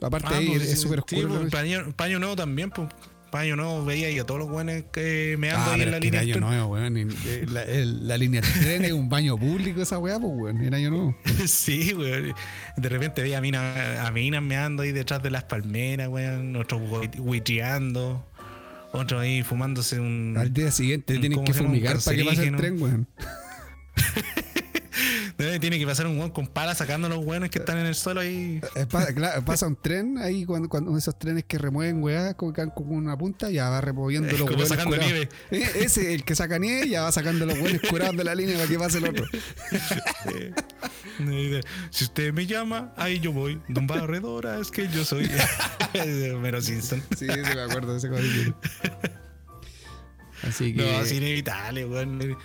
[0.00, 1.28] Aparte Ah, ahí pues, es sí, súper sí, oscuro.
[1.28, 1.80] pues, la noche.
[1.84, 2.88] paño, paño nuevo también, pues.
[3.30, 5.90] para año nuevo veía yo a todos los buenos que me ando Ah, ahí en
[5.90, 6.20] la es que en línea.
[6.20, 6.48] año del tren.
[6.48, 6.96] nuevo, weón.
[6.96, 10.62] eh, La, el- la línea del tren es un baño público esa weá, pues, weón.
[10.64, 11.16] En año nuevo.
[11.46, 12.34] Sí, weón.
[12.76, 16.54] De repente veía a minas, a minas meando ahí detrás de las palmeras, weón.
[16.56, 17.10] Otros hui-
[18.96, 20.36] Otros ahí fumándose un.
[20.38, 23.08] Al día siguiente tienen ¿cómo que fumigar para que pase el tren, weón.
[25.56, 27.94] Eh, Tiene que pasar un weón con pala sacando los weones que están en el
[27.94, 28.60] suelo ahí.
[28.74, 32.52] Eh, pa- claro, pasa un tren ahí cuando, cuando esos trenes que remueven weá, como
[32.52, 35.12] que van con una punta, ya va removiendo Es los como sacando curados.
[35.12, 35.28] nieve.
[35.50, 38.56] Eh, ese, el que saca nieve, ya va sacando los hueones curados de la línea
[38.56, 39.24] para que pase el otro.
[41.90, 43.60] Si usted me llama, ahí yo voy.
[43.68, 45.30] Don Barredora, es que yo soy.
[46.40, 47.02] Mero Simpson.
[47.16, 48.56] Sí, sí, me acuerdo de ese capítulo.
[50.42, 50.82] Así que.
[50.82, 52.36] No, es inevitable, weón.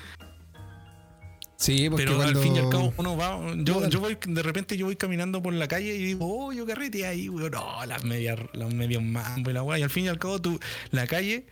[1.61, 2.39] Sí, porque Pero cuando...
[2.39, 3.39] al fin y al cabo uno va.
[3.57, 6.65] Yo, yo voy, de repente yo voy caminando por la calle y digo, oh, yo
[6.65, 7.51] carrete ahí, weón.
[7.51, 9.79] No, las medias, los medios mambo y la weá.
[9.79, 10.59] Y al fin y al cabo, tú,
[10.91, 11.45] la calle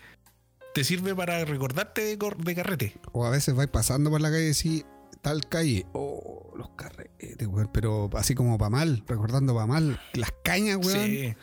[0.74, 2.93] te sirve para recordarte de, cor- de carrete.
[3.12, 4.86] O a veces vais pasando por la calle y decís,
[5.21, 7.69] tal calle, oh, los carretes, weón.
[7.73, 9.99] Pero así como para mal, recordando para mal.
[10.13, 11.05] Las cañas, weón.
[11.05, 11.36] Sí.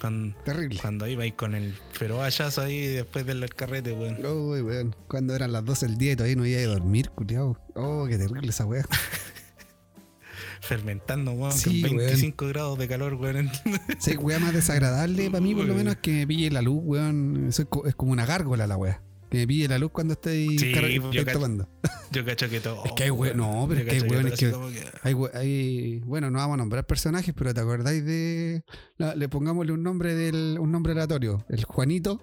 [0.00, 0.80] Cuando, Terrible.
[0.80, 4.24] cuando ibais con el feroz hallazo ahí después del carrete, weón.
[4.24, 4.96] Uy, weón.
[5.08, 7.58] Cuando eran las 12 del día y todavía no iba a dormir, culiao.
[7.74, 8.84] Oh, qué terrible esa weá.
[10.60, 11.52] Fermentando, weón.
[11.52, 12.06] Sí, con weón.
[12.06, 13.50] 25 grados de calor, weón.
[13.98, 17.46] Sí, weá más desagradable para mí, por lo menos, que me pille la luz, weón.
[17.48, 19.02] Eso es, es como una gárgola la weá.
[19.30, 20.72] Que me pille la luz cuando estoy, Sí,
[21.12, 21.38] yo cacho.
[21.38, 21.68] tomando.
[22.12, 22.84] Yo cacho que todo.
[22.84, 26.38] Es que hay we- no, pero es que hay así que- Hay, hay- bueno, no
[26.40, 28.64] vamos a nombrar personajes, pero ¿te acordáis de.
[28.96, 30.58] la- le pongámosle un nombre del.
[30.58, 31.44] un nombre aleatorio.
[31.48, 32.20] El Juanito.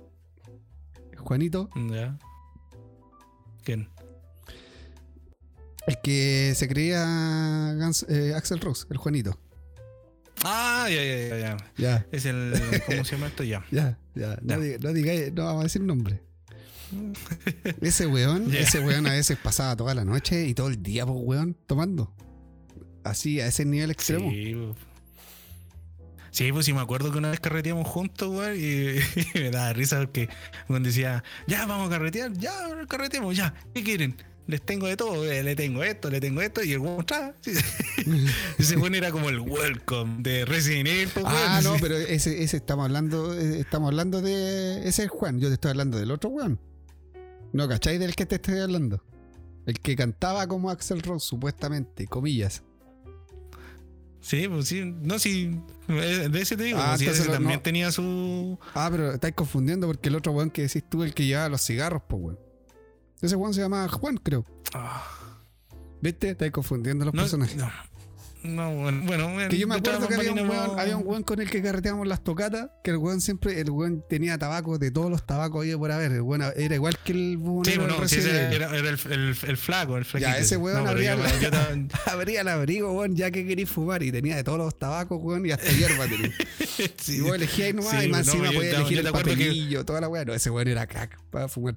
[1.17, 1.69] Juanito.
[1.89, 2.17] Ya.
[3.63, 3.87] ¿Quién?
[5.87, 7.73] El que se creía
[8.09, 9.39] eh, Axel Rose, el Juanito.
[10.43, 11.57] Ah, ya, ya, ya, ya.
[11.77, 12.53] Ya, Es el.
[12.87, 13.43] ¿Cómo se llama esto?
[13.45, 13.65] Ya.
[13.71, 14.37] ya, ya.
[14.43, 16.21] No digáis, no vamos a decir nombre.
[17.81, 21.19] Ese weón, ese weón a veces pasaba toda la noche y todo el día, pues
[21.21, 22.13] weón, tomando.
[23.03, 24.29] Así, a ese nivel extremo.
[24.31, 24.75] Sí, pues.
[26.31, 28.99] Sí, pues sí, me acuerdo que una vez carreteamos juntos, güey, y,
[29.35, 30.29] y me daba risa porque
[30.67, 32.53] cuando decía, ya vamos a carretear, ya
[32.87, 34.15] carreteamos, ya, ¿qué quieren?
[34.47, 37.33] Les tengo de todo, eh, le tengo esto, le tengo esto, y el mostraba.
[37.41, 37.51] sí.
[38.57, 42.57] Ese güey era como el welcome de Resident Evil, pues, Ah, no, pero ese, ese
[42.57, 44.87] estamos hablando, eh, estamos hablando de.
[44.87, 46.59] Ese es Juan, yo te estoy hablando del otro Juan.
[47.53, 47.97] No, ¿cachai?
[47.97, 49.03] Del que te estoy hablando.
[49.65, 52.63] El que cantaba como Axel Rose, supuestamente, comillas.
[54.19, 55.57] Sí, pues sí, no, sí,
[55.87, 57.61] eh, de ese te digo, Ah, pues, sí, ese lo- también no.
[57.61, 58.59] tenía su...
[58.73, 61.61] Ah, pero estáis confundiendo porque el otro Juan que decís tú, el que llevaba los
[61.61, 62.39] cigarros, pues weón.
[63.21, 64.43] Ese Juan se llama Juan, creo.
[64.73, 65.05] Ah,
[66.01, 66.31] ¿Viste?
[66.31, 67.55] Estáis confundiendo los no, personajes.
[67.55, 67.69] no,
[68.47, 71.23] no, bueno, bueno, Que yo me acuerdo que había un, weón, no- había un weón
[71.23, 74.89] con el que carreteamos las tocatas, que el weón siempre, el weón tenía tabaco de
[74.91, 76.11] todos los tabacos ahí por haber.
[76.11, 79.97] El weón era igual que el Sí, bueno, sí, era, era el, el, el flaco,
[79.97, 80.37] el flaquito.
[80.37, 81.67] ese weón pero abría yo- la- yo estaba-
[82.13, 85.45] Abría el abrigo, weón, ya que querías fumar y tenía de todos los tabacos, weón,
[85.45, 86.31] y hasta hierba tenía.
[86.97, 87.17] Sí.
[87.17, 89.83] Y vos elegías nomás Sí, y más no, encima podías elegir el acuerdo que- papelillo,
[89.85, 90.25] toda la weá.
[90.25, 91.75] No, ese weón era crack para fumar.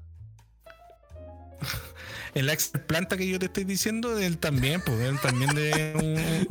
[2.34, 6.48] El ex planta que yo te estoy diciendo, él también, pues él también de un-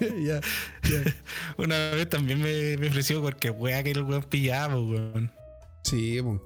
[1.58, 5.32] una vez también me, me ofreció porque wea que el weón pillaba, pues, weón.
[5.82, 6.42] Sí, po.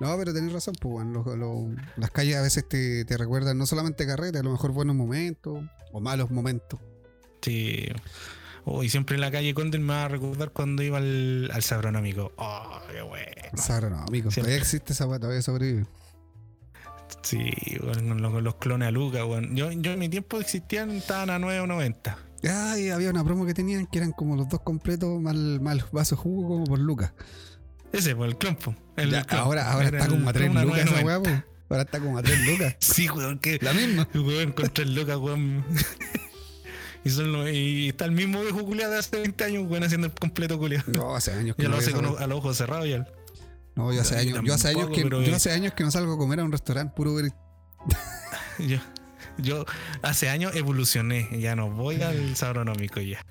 [0.00, 1.12] No, pero tenés razón, pues, weón.
[1.12, 4.72] Lo- lo- las calles a veces te, te recuerdan no solamente carreras, a lo mejor
[4.72, 6.78] buenos momentos o malos momentos.
[7.42, 7.86] Sí.
[8.64, 11.62] Oh, y siempre en la calle Condel me va a recordar cuando iba al, al
[11.62, 12.32] sabronómico.
[12.36, 13.32] Oh, qué bueno.
[13.56, 14.30] Sabro, no, amigo.
[14.30, 14.52] Siempre.
[14.52, 15.86] Todavía existe esa todavía sobrevive.
[17.22, 17.50] Sí,
[17.82, 19.54] bueno, los, los clones a Luca, weón.
[19.54, 22.16] Yo, yo en mi tiempo existían, estaban a 9.90.
[22.50, 26.16] Ay, había una promo que tenían que eran como los dos completos, mal, mal vaso
[26.16, 27.12] de jugo como por lucas.
[27.92, 28.74] Ese, pues el clon, po.
[28.96, 31.04] El Ya, ahora ahora está el como a 3 clon a lucas esa 9.90.
[31.04, 31.44] weá, po.
[31.68, 32.76] Ahora está como a 3 lucas.
[32.80, 34.08] Sí, weón, que La misma.
[34.14, 35.64] Weón, con tres lucas, weón.
[37.04, 40.06] y, son los- y está el mismo viejo culiado de hace 20 años, weón, haciendo
[40.06, 40.84] el completo culiado.
[40.92, 43.06] No, hace años que Ya lo hace con, a los ojos cerrados ya.
[43.76, 46.18] No, yo hace años, yo hace años que yo hace años que no salgo a
[46.18, 47.32] comer a un restaurante puro ver-
[48.58, 48.76] Yo,
[49.38, 49.64] yo
[50.02, 53.24] hace años evolucioné, ya no voy al sabronómico ya.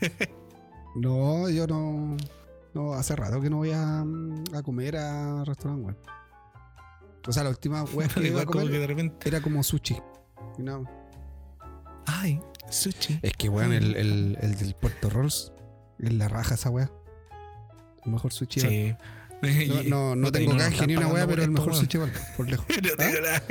[0.94, 2.16] No, yo no.
[2.72, 5.98] No, hace rato que no voy a, a comer a restaurante, weón.
[7.28, 9.28] O sea, la última weá que iba a que comer de repente.
[9.28, 9.98] era como sushi.
[10.58, 10.84] No.
[12.06, 13.18] Ay, sushi.
[13.22, 15.52] Es que, weón, el, el, el del Puerto Rolls
[15.98, 16.90] es la raja esa weá.
[18.04, 18.60] El mejor sushi.
[18.60, 18.94] Sí.
[19.68, 21.84] No, no, no tengo canje ni una weá, pero el mejor weón.
[21.84, 21.98] sushi
[22.36, 22.66] por lejos.
[22.98, 23.42] Nada.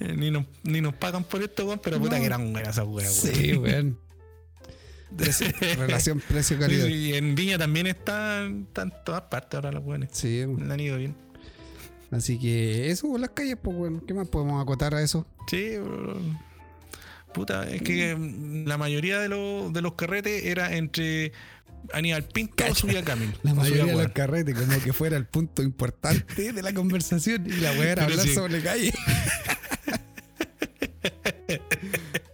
[0.16, 3.24] ni, nos, ni nos pagan por esto, weón, pero puta que eran buenas esas weas,
[3.24, 3.34] weón.
[3.36, 3.98] Sí, weón.
[5.16, 6.86] Precio- relación precio-calidad.
[6.88, 10.08] Y en Viña también están, están todas partes ahora los buenos.
[10.12, 11.14] Sí, Le han ido bien.
[12.10, 14.00] así que eso las calles, pues, weón.
[14.00, 15.24] ¿Qué más podemos acotar a eso?
[15.48, 16.18] Sí, bro.
[17.32, 21.32] puta, es que mm, la mayoría de, los de los carretes era entre
[21.92, 23.34] Aníbal Pinto o Subía Camil.
[23.42, 27.52] La mayoría de los carretes, como que fuera el punto importante de la conversación y
[27.60, 28.34] la weá era hablar sí.
[28.34, 28.92] sobre calle.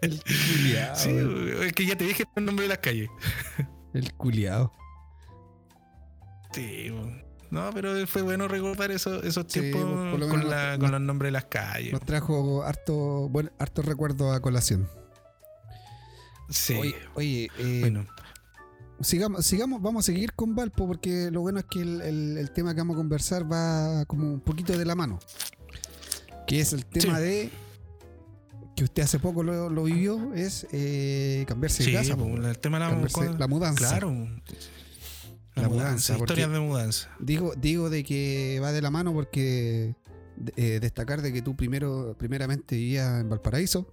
[0.03, 0.97] el culiao.
[0.97, 1.11] Sí,
[1.67, 3.09] es que ya te dije el nombre de las calles.
[3.95, 4.73] El culiao.
[6.55, 6.93] Sí,
[7.51, 11.29] no, pero fue bueno recordar eso, esos tiempos menos con, la- nos- con los nombres
[11.29, 11.93] de las calles.
[11.93, 14.89] Nos trajo harto, bueno, harto recuerdo a colación.
[16.51, 18.07] Sí, Oye, oye eh, bueno.
[19.03, 22.51] Sigamos, sigamos, vamos a seguir con Valpo porque lo bueno es que el, el- el
[22.53, 25.19] tema que vamos a conversar va como un poquito de la mano.
[26.47, 27.23] Que es el tema Sí.
[27.25, 27.51] de
[28.77, 32.17] que usted hace poco lo, lo vivió, es eh, cambiarse de Sí, casa.
[32.17, 32.37] po, po.
[32.37, 33.89] el tema de la, Cambiarse- la mudanza.
[33.89, 34.11] Claro.
[35.55, 37.11] La, La mudanza, historias de mudanza.
[37.21, 39.95] Digo, digo de que va de la mano porque
[40.57, 43.87] eh, destacar de que tú primero, primeramente vivías en Valparaíso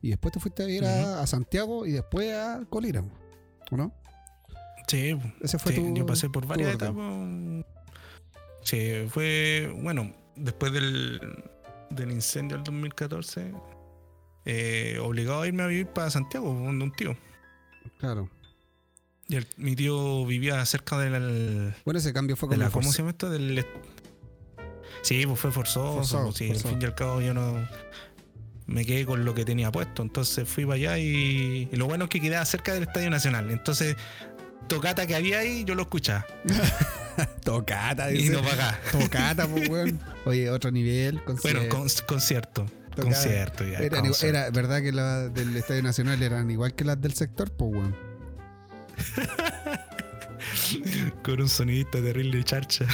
[0.00, 3.04] y después te fuiste a ir a, a Santiago y después a Colina,
[3.72, 3.92] ¿o no?
[4.92, 5.94] Sí, Ese fue sí, tu.
[5.94, 6.94] yo pasé por varias etapas.
[8.62, 11.18] Sí, fue, bueno, después del,
[11.90, 13.52] del incendio del 2014,
[14.44, 17.16] eh, obligado a irme a vivir para Santiago, donde un tío.
[17.98, 18.28] Claro.
[19.28, 22.92] Y el- mi tío vivía cerca del, Bueno, ese cambio fue de como la, ¿cómo
[22.92, 23.30] se llama esto?
[23.30, 23.64] Del,
[25.02, 26.22] sí, pues fue forzoso.
[26.24, 26.68] Pues sí, forzado.
[26.68, 27.66] Al fin y al cabo yo no
[28.66, 30.02] me quedé con lo que tenía puesto.
[30.02, 33.50] Entonces fui para allá y, y lo bueno es que quedaba cerca del Estadio Nacional.
[33.50, 33.96] Entonces,
[34.74, 36.26] tocata que había ahí, yo lo escuchaba.
[37.44, 38.32] Tocata, Y dice.
[38.32, 38.80] no para acá.
[38.90, 40.00] Tocata, pues, weón.
[40.24, 41.22] Oye, otro nivel.
[41.24, 42.66] Con Bueno, con- concierto.
[42.96, 43.88] Concierto, ya.
[43.88, 44.26] Concierto.
[44.26, 47.96] era verdad que las del Estadio Nacional eran igual que las del sector, pues, weón.
[51.22, 52.86] Con un sonidista terrible de charcha.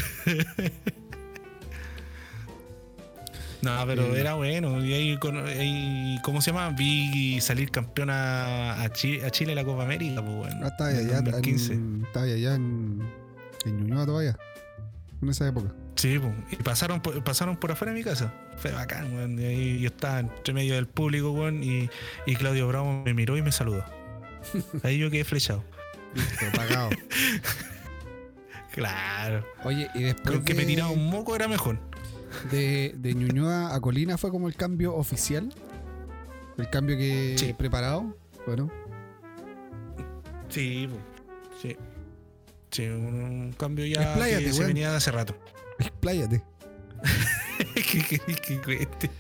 [3.62, 4.84] No, pero era bueno.
[4.84, 5.18] Y ahí,
[5.58, 6.70] ahí, ¿cómo se llama?
[6.70, 10.60] Vi salir campeón a, a Chi- a Chile en la Copa América, pues bueno.
[10.62, 11.72] Ah, estaba allá, 2015.
[11.72, 13.02] en, estaba allá en,
[13.64, 14.38] en Ñuñoa todavía.
[15.20, 15.72] En esa época.
[15.96, 16.32] Sí, pues.
[16.52, 18.32] Y pasaron por, pasaron por afuera de mi casa.
[18.58, 19.36] Fue bacán, weón.
[19.40, 21.64] Y ahí yo estaba entre medio del público, weón.
[21.64, 21.90] Y,
[22.26, 23.84] y Claudio Bravo me miró y me saludó.
[24.84, 25.64] Ahí yo quedé flechado.
[26.14, 26.90] Listo, pagado.
[28.72, 29.44] Claro.
[29.64, 31.78] Oye, y después Creo que me tiraba un moco era mejor.
[32.50, 35.52] De, de Ñuñoa a Colina fue como el cambio oficial.
[36.56, 37.52] El cambio que Sí.
[37.54, 38.16] preparado.
[38.46, 38.70] Bueno,
[40.48, 40.88] Sí,
[41.60, 41.76] sí.
[42.70, 44.68] Sí, un cambio ya Expláyate, que se weón.
[44.74, 45.36] venía hace rato.
[45.78, 46.42] expláyate.
[47.74, 49.10] ¿Qué querés que cuente?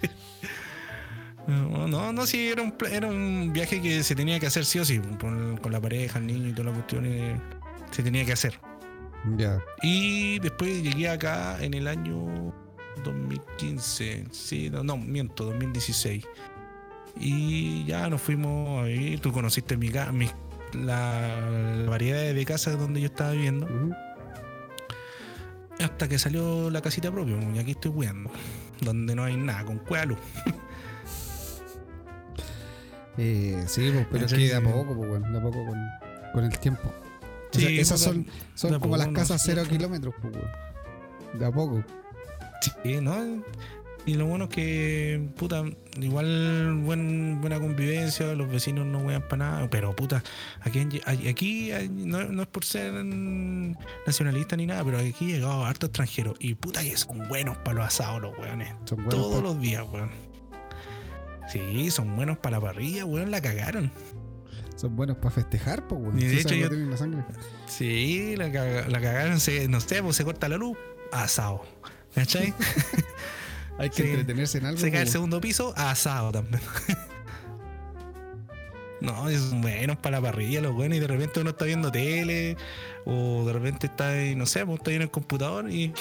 [1.46, 4.78] No, no, no, sí, era un, era un viaje que se tenía que hacer sí
[4.80, 7.40] o sí, con, con la pareja, el niño y toda la cuestión, eh,
[7.90, 8.58] se tenía que hacer.
[9.38, 9.58] Ya.
[9.82, 12.52] Y después llegué acá en el año
[13.02, 16.24] 2015, sí, no, no, miento, 2016.
[17.20, 20.30] Y ya nos fuimos a vivir, tú conociste mi, mi
[20.74, 21.40] la,
[21.76, 23.66] la variedad de casas donde yo estaba viviendo.
[25.80, 28.30] Hasta que salió la casita propia, y aquí estoy cuidando.
[28.80, 30.18] Donde no hay nada, con cueva luz.
[33.20, 35.88] Eh, sí, pues, pero es que de a poco, pues, bueno, de a poco con,
[36.32, 36.82] con el tiempo.
[36.86, 40.34] O sea, Sí, esas pues, son, como las casas cero kilómetros, pues.
[41.34, 41.82] De a poco.
[42.60, 43.42] Sí, ¿no?
[44.06, 45.64] Y lo bueno es que, puta,
[46.00, 50.22] igual buen, buena convivencia, los vecinos no wean para nada, pero puta,
[50.62, 52.92] aquí, aquí no, no es por ser
[54.06, 57.78] nacionalista ni nada, pero aquí ha llegado harto extranjero y puta que son buenos para
[57.80, 58.70] los asados los weones.
[58.86, 60.10] Son buenos Todos los días, weón.
[61.52, 63.90] Sí, son buenos para la parrilla, weón, la cagaron.
[64.76, 66.18] Son buenos para festejar, pues, weón.
[66.18, 67.24] Y de Sí, hecho yo- la sangre.
[67.66, 70.78] Sí, la, la cagaron, se, no sé, pues se corta la luz,
[71.12, 71.62] asado.
[72.18, 72.54] ¿Cachai?
[73.78, 74.08] Hay que Sí.
[74.10, 74.80] entretenerse en algo.
[74.80, 76.60] Se cae el segundo piso, asado también.
[79.00, 82.56] No, son buenos para la parrilla, los buenos, y de repente uno está viendo tele,
[83.04, 85.92] o de repente está, ahí, no sé, pues está ahí en el computador y.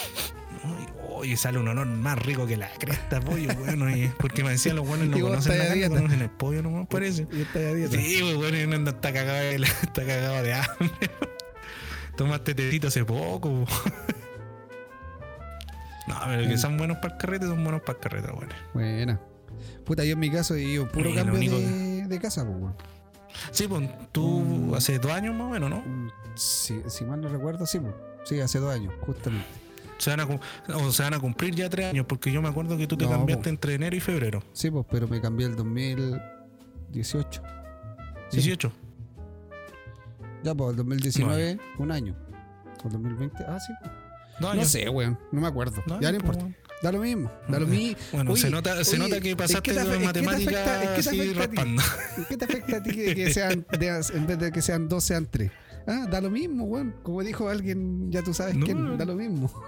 [1.09, 4.77] Oye, sale un olor más rico que la cresta, pollo, bueno, y porque me decían
[4.77, 5.95] los buenos no conocen la dieta.
[5.95, 7.27] conocen el pollo, no me parece.
[7.31, 7.97] Y está ya a dieta.
[7.97, 11.11] Sí, pues bueno, y uno está cagado de, está cagado de hambre.
[12.15, 13.65] Tomaste tecito hace poco.
[16.07, 18.53] No, pero que son buenos para el carrete, son buenos para el carrete, bueno.
[18.73, 19.19] Buena.
[19.85, 22.75] Puta, yo en mi caso he ido puro cambio único de, de casa, pues, weón.
[23.51, 24.73] Sí, pues tú Mm.
[24.73, 25.77] hace dos años más o menos, ¿no?
[25.81, 27.93] Mm, Si, si mal no recuerdo, sí, pues.
[28.23, 29.47] Sí, hace dos años, justamente.
[29.97, 32.77] Se van, a, o se van a cumplir ya tres años, porque yo me acuerdo
[32.77, 33.49] que tú te No, cambiaste po.
[33.49, 34.43] entre enero y febrero.
[34.53, 37.41] Sí, pues, pero me cambié el 2018.
[38.29, 38.37] Sí.
[38.37, 38.71] 18.
[40.43, 42.15] Ya, pues, el 2019, un año.
[42.83, 43.43] ¿O 2020?
[43.47, 43.73] Ah, sí.
[44.39, 45.17] No, No sé, weón.
[45.31, 45.83] No me acuerdo.
[45.87, 46.47] no, ya no importa.
[46.83, 47.31] Da lo mismo.
[47.47, 47.97] Da lo mismo.
[48.11, 51.65] Bueno, Oye, se nota, se nota que ¿en pasaste de te matemática qué te afecta
[52.29, 55.03] qué te afecta a ti que, que sean de- en vez de que sean dos,
[55.03, 55.51] sean tres?
[55.87, 56.93] Ah, da lo mismo, weón.
[57.01, 58.65] Como dijo alguien, ya tú sabes No.
[58.65, 59.51] quién, da lo mismo.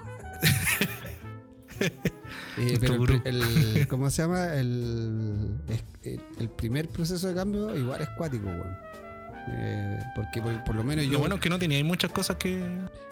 [2.58, 4.54] Eh, pero el, ¿cómo se llama?
[4.56, 5.56] El,
[6.04, 8.78] el, el primer proceso de cambio igual es cuático, weón.
[9.48, 12.38] Eh, porque por, por lo menos yo Lo bueno es que no tenía muchas cosas
[12.38, 12.62] que.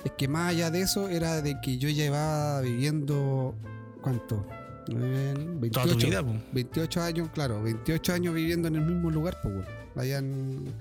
[0.04, 3.56] es que más allá de eso era de que yo llevaba viviendo
[4.02, 4.46] ¿cuánto?
[4.90, 5.34] Eh,
[5.72, 6.34] Toda tu 28, vida, po.
[6.54, 9.54] 28 años, claro, 28 años viviendo en el mismo lugar, pues,
[9.96, 10.74] allá en,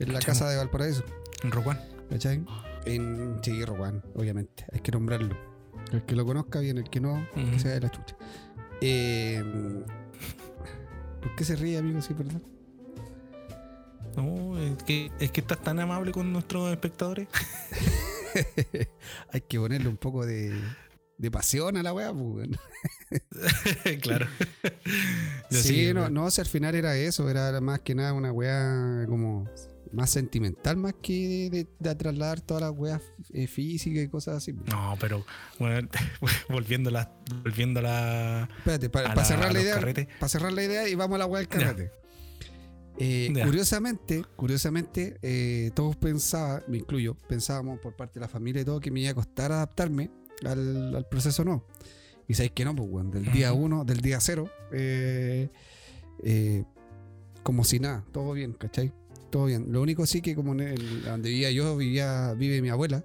[0.00, 1.04] en la casa de Valparaíso,
[1.44, 1.78] En Rocuán.
[2.10, 2.44] ¿cachai?
[2.84, 5.36] En Chiquirro, Juan, obviamente, hay que nombrarlo.
[5.92, 7.58] El que lo conozca bien, el que no, que Ujú.
[7.58, 8.16] se vaya de la chucha.
[8.80, 9.44] Eh,
[11.22, 12.00] ¿Por qué se ríe, amigo?
[12.02, 12.42] Sí, perdón.
[14.16, 17.28] No, es que, es que estás tan amable con nuestros espectadores.
[19.32, 20.54] hay que ponerle un poco de,
[21.18, 22.48] de pasión a la weá, pues,
[24.00, 24.26] claro.
[25.50, 29.48] Sí, no, no, si al final era eso, era más que nada una weá como
[29.92, 33.00] más sentimental más que de, de trasladar todas las weas
[33.32, 34.52] eh, físicas y cosas así.
[34.52, 35.24] No, pero
[35.60, 35.88] bueno,
[36.48, 37.12] volviendo a la,
[37.44, 39.80] volviendo a la, Espérate, para, a para la- cerrar la idea,
[40.18, 41.76] para cerrar la idea y vamos a la weá del Ya.
[42.98, 43.32] Eh.
[43.44, 48.78] Curiosamente, curiosamente, eh, todos pensaban, me incluyo, pensábamos por parte de la familia y todo
[48.80, 50.10] que me iba a costar adaptarme
[50.44, 51.64] al, al proceso no.
[52.28, 55.50] Y sabéis que no, pues weón, del día uno, del día cero, eh,
[57.42, 58.92] como si nada, todo bien, ¿cachai?
[59.30, 59.66] Todo bien.
[59.72, 63.04] Lo único sí que como en el- donde vivía yo, vivía, vive mi abuela.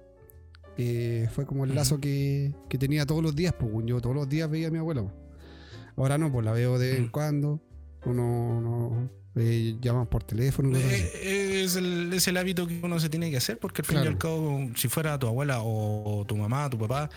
[1.34, 4.48] fue como el lazo que, que tenía todos los días, pues yo todos los días
[4.48, 5.02] veía a mi abuela.
[5.02, 5.14] pues.
[5.96, 7.10] Ahora no, pues la veo de vez en Mm.
[7.10, 7.60] cuando.
[8.06, 10.76] Uno no eh, llaman por teléfono.
[10.76, 13.98] Eh, es, el, es el hábito que uno se tiene que hacer, porque al fin
[14.04, 17.08] y al cabo, si fuera tu abuela o tu mamá, tu papá,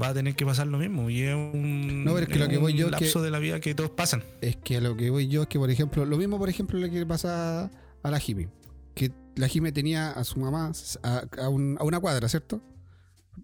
[0.00, 1.08] va a tener que pasar lo mismo.
[1.08, 3.38] Y es un, No, pero es que lo que voy yo lapso que- de la
[3.38, 4.22] vida que todos pasan.
[4.40, 6.78] Es que a lo que voy yo es que, por ejemplo, lo mismo, por ejemplo,
[6.78, 7.70] le que pasa
[8.02, 8.48] a la Jime.
[8.94, 12.60] Que la Jime tenía a su mamá a, a un- a una cuadra, ¿cierto?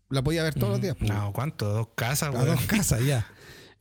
[0.08, 0.96] La podía ver todos los días.
[1.00, 1.68] No, ¿cuánto?
[1.70, 3.26] Dos casas, a dos casas ya.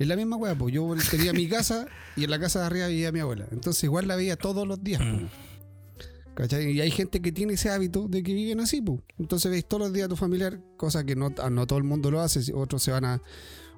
[0.01, 1.85] Es la misma weá, pues yo tenía mi casa
[2.15, 3.47] y en la casa de arriba vivía mi abuela.
[3.51, 5.01] Entonces igual la veía todos los días.
[5.01, 5.27] Mm.
[6.33, 6.71] ¿Cachai?
[6.71, 9.01] Y hay gente que tiene ese hábito de que viven así, pues.
[9.19, 12.09] Entonces veis todos los días a tu familiar, cosa que no, no todo el mundo
[12.09, 12.51] lo hace.
[12.53, 13.21] Otros se van a.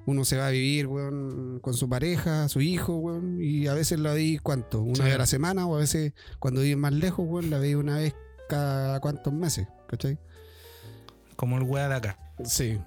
[0.06, 3.38] Uno se va a vivir, weón, con su pareja, su hijo, weón.
[3.42, 4.82] Y a veces la veis, ¿cuánto?
[4.82, 5.02] Una Sí.
[5.02, 7.96] vez a la semana, o a veces cuando viven más lejos, weón, la veis una
[7.96, 8.14] vez
[8.48, 10.18] cada cuantos meses, ¿cachai?
[11.36, 12.18] Como el weá de acá.
[12.44, 12.78] Sí.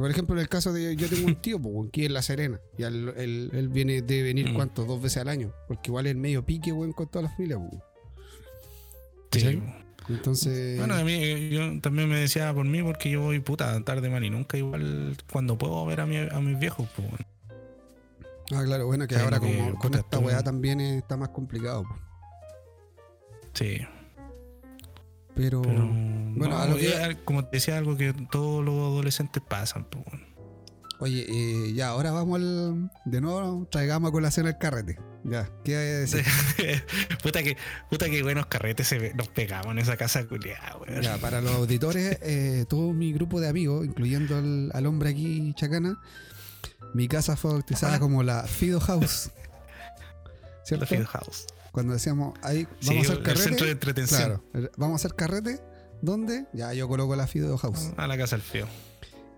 [0.00, 2.22] Por ejemplo, en el caso de yo tengo un tío, pues, que es en La
[2.22, 2.60] Serena.
[2.78, 4.54] Y él, él viene de venir, Mm.
[4.54, 4.84] ¿cuánto?
[4.84, 5.52] Dos veces al año.
[5.68, 7.82] Porque igual es medio pique, weón, con toda la familia, pues.
[9.32, 9.62] Sí.
[10.08, 10.78] Entonces.
[10.78, 14.08] Bueno, a mí, eh, yo también me decía por mí, porque yo voy puta tarde,
[14.10, 17.06] man, y nunca igual cuando puedo ver a, mi- a mis viejos, pues,
[18.52, 22.00] ah, claro, bueno, que ahora que- con esta weá también está más complicado, pues.
[23.54, 23.78] Sí.
[25.34, 25.62] Pero.
[25.62, 29.84] Pero, bueno, no, a lo que- como te decía, algo que todos los adolescentes pasan,
[29.84, 30.04] pues.
[30.98, 32.90] Oye, eh, ya, ahora vamos al.
[33.06, 34.98] De nuevo, traigamos a colación el carrete.
[35.24, 36.24] Ya, ¿qué hay decir?
[37.22, 37.56] puta que,
[37.90, 41.02] puta que buenos carretes se nos pegamos en esa casa culiada, weón.
[41.02, 45.52] Ya, para los auditores, eh, todo mi grupo de amigos, incluyendo al, al hombre aquí,
[45.54, 45.98] Chacana,
[46.94, 49.30] mi casa fue bautizada como la Fido House.
[50.64, 50.84] ¿Cierto?
[50.84, 51.46] La Field House.
[51.72, 53.42] Cuando decíamos, ahí Sí, vamos a hacer el carrete.
[53.44, 54.42] centro de entretención.
[54.52, 55.60] Claro, vamos a hacer carrete.
[56.02, 56.46] ¿Dónde?
[56.52, 57.90] Ya, yo coloco la Fido House.
[57.96, 58.66] A la casa del feo.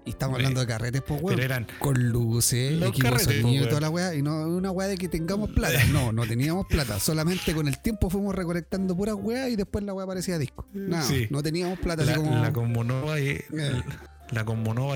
[0.05, 1.37] Y estamos hablando de carretes, pues, weón.
[1.37, 1.67] Pero eran.
[1.79, 4.15] Con luces, Los equipo de carretes, sonido y toda la weá.
[4.15, 5.79] Y no una weá de que tengamos plata.
[5.93, 6.99] No, no teníamos plata.
[6.99, 10.67] Solamente con el tiempo fuimos recolectando puras weá y después la weá parecía disco.
[11.03, 11.29] Sí.
[11.31, 12.03] no teníamos plata.
[12.03, 12.37] así La, como...
[12.37, 13.29] la Combonova y.
[13.29, 13.83] Eh.
[14.31, 14.45] La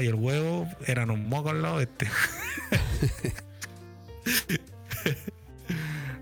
[0.03, 2.09] y el huevo eran un moco al lado de este.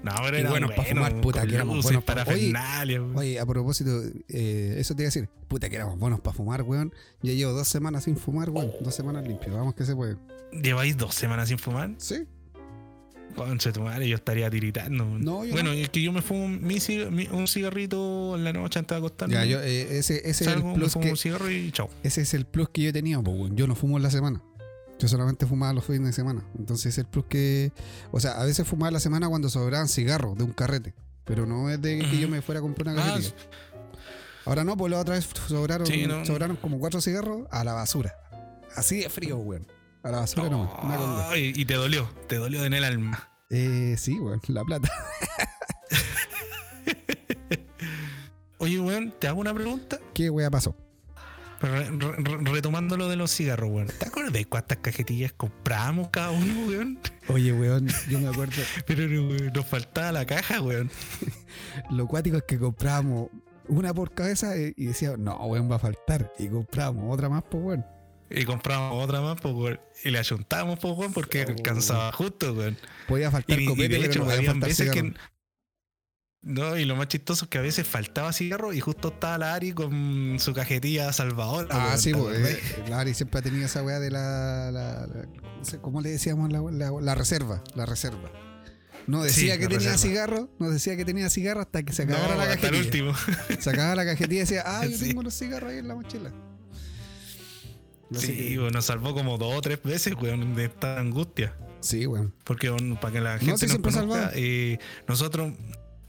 [0.04, 3.16] no, pero Y eran buenos pa' buenos, fumar, puta, que éramos buenos pa- parafernalia, weón.
[3.16, 5.28] Oye, a propósito, eh, eso te iba a decir.
[5.48, 6.92] Puta, que éramos buenos para fumar, weón.
[7.22, 8.70] Ya llevo dos semanas sin fumar, weón.
[8.80, 9.52] Dos semanas limpio.
[9.56, 10.16] Vamos que se puede.
[10.52, 11.90] ¿Lleváis dos semanas sin fumar?
[11.98, 12.26] Sí.
[13.34, 15.04] Conche tu madre, yo estaría tiritando.
[15.04, 15.76] No, yo bueno, no.
[15.76, 18.98] es que yo me fumo mi cig- mi- un cigarrito en la noche antes de
[18.98, 19.34] acostarme.
[19.34, 21.90] Ya, yo, eh, ese, ese es el me plus fumo que, un cigarro y chao.
[22.04, 23.56] ese es el plus que yo pues, weón.
[23.56, 24.40] Yo no fumo en la semana.
[24.98, 26.44] Yo solamente fumaba los fines de semana.
[26.58, 27.72] Entonces es el plus que.
[28.12, 30.94] O sea, a veces fumaba la semana cuando sobraban cigarros de un carrete.
[31.24, 33.34] Pero no es de que yo me fuera a comprar una Ah, cajetilla.
[34.46, 36.24] Ahora no, pues la otra vez sobraron, Sí, no.
[36.26, 38.14] sobraron como cuatro cigarros a la basura.
[38.76, 39.66] Así de frío, weón.
[40.02, 41.30] A la basura no, una conga.
[41.30, 43.30] Ay, y te dolió, te dolió en el alma.
[43.48, 44.92] Eh, sí, weón, la plata.
[48.58, 49.98] Oye, weón, te hago una pregunta.
[50.14, 50.74] ¿Qué wea pasó?
[51.64, 53.88] Pero re- re- retomando lo de los cigarros, weón.
[53.98, 56.98] ¿Te acuerdas de cuántas cajetillas compramos cada uno, weón?
[57.28, 58.52] Oye, weón, yo me acuerdo.
[58.86, 60.90] Pero weón, nos faltaba la caja, weón.
[61.90, 63.28] Lo cuático es que comprábamos
[63.68, 66.32] una por cabeza y y decíamos, no, weón, va a faltar.
[66.38, 67.86] Y comprábamos otra más, pues, weón.
[68.30, 69.80] Y compramos otra más, pues, weón.
[70.02, 71.50] Y la ayuntamos, pues, weón, porque Oh.
[71.50, 72.76] alcanzaba justo, weón.
[73.08, 74.92] Podía Y, faltar y copete, de pero hecho, no podía veces cigarro.
[75.12, 75.14] que.
[76.46, 79.54] No, y lo más chistoso es que a veces faltaba cigarro y justo estaba la
[79.54, 81.68] Ari con su cajetilla salvadora.
[81.70, 82.38] Ah, weón, sí, ¿te pues.
[82.48, 84.70] eh, la Ari siempre ha tenido esa weá de la.
[84.70, 86.60] la- no ¿Cómo le decíamos la,
[87.00, 87.62] la- reserva?
[87.74, 88.30] La reserva.
[89.06, 89.98] No decía Sí, que tenía reserva.
[89.98, 93.04] cigarro, no decía que tenía cigarro hasta que se No, acabara la hasta el cajetilla.
[93.10, 93.14] último.
[93.60, 95.08] Se acababa la cajetilla y decía, ah, yo Sí.
[95.08, 96.30] tengo los cigarros ahí en la mochila.
[98.12, 101.54] Sí, que- weón, nos salvó como dos o tres veces, weón, de esta angustia.
[101.80, 102.34] sí, weón.
[102.44, 104.32] Porque bueno, para que la sí, gente nos siempre conozca, salvado.
[104.36, 104.78] eh,
[105.08, 105.52] nosotros,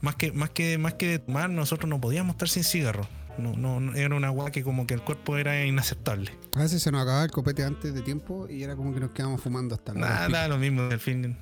[0.06, 3.06] más que, más que, más que de tomar, nosotros no podíamos estar sin cigarro.
[3.38, 6.30] No, no, no- era una agua que como que el cuerpo era inaceptable.
[6.54, 9.10] A veces se nos acababa el copete antes de tiempo y era como que nos
[9.10, 11.36] quedábamos fumando hasta la hora Nada, lo mismo del fin.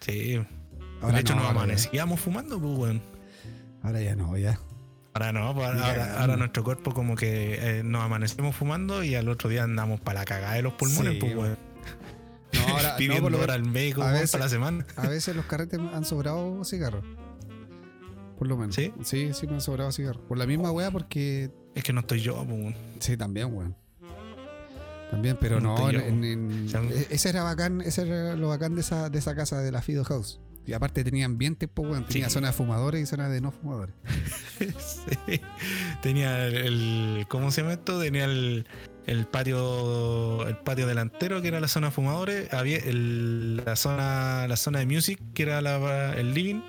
[0.00, 0.40] Sí.
[1.00, 3.02] Ahora de hecho, no, nos ya- amanecíamos fumando, pues, weón.
[3.82, 4.58] Ahora ya no, ya.
[5.14, 9.48] Ahora no, pues, ahora, nuestro cuerpo como que eh, nos amanecemos fumando y al otro
[9.50, 11.58] día andamos para la cagada de los pulmones, Sí, pues, weón.
[12.54, 14.86] No, ahora no, Pidiendo por lo hora al médico a veces- para la semana.
[14.96, 17.04] A veces los carretes han sobrado cigarros.
[18.38, 18.74] Por lo menos.
[18.74, 18.92] ¿Sí?
[19.04, 20.22] Sí, sí me han sobrado cigarros.
[20.26, 21.50] Por la misma weá, porque.
[21.74, 22.74] Es que no estoy yo, weón.
[23.00, 23.76] Sí, también, weón.
[25.10, 29.10] También, pero No no, en, e- ese era bacán, ese era lo bacán de esa,
[29.10, 30.40] de esa casa de la Fido House.
[30.66, 32.34] Y aparte tenía ambientes, pues weón, tenía Sí.
[32.34, 33.94] zona de fumadores y zona de no fumadores.
[34.58, 35.40] Sí.
[36.02, 38.00] Tenía el, ¿cómo se llama esto?
[38.00, 38.66] Tenía el,
[39.06, 44.56] el patio el patio delantero que era la zona fumadores, había el- la zona la
[44.56, 46.62] zona de music que era la- el living,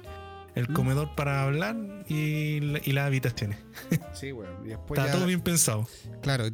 [0.55, 0.73] el Mm.
[0.73, 1.75] comedor para hablar
[2.07, 3.57] y, la- y las habitaciones.
[4.13, 4.65] Sí, weón.
[4.65, 5.87] Y después Estaba ya- todo bien pensado.
[6.21, 6.45] Claro,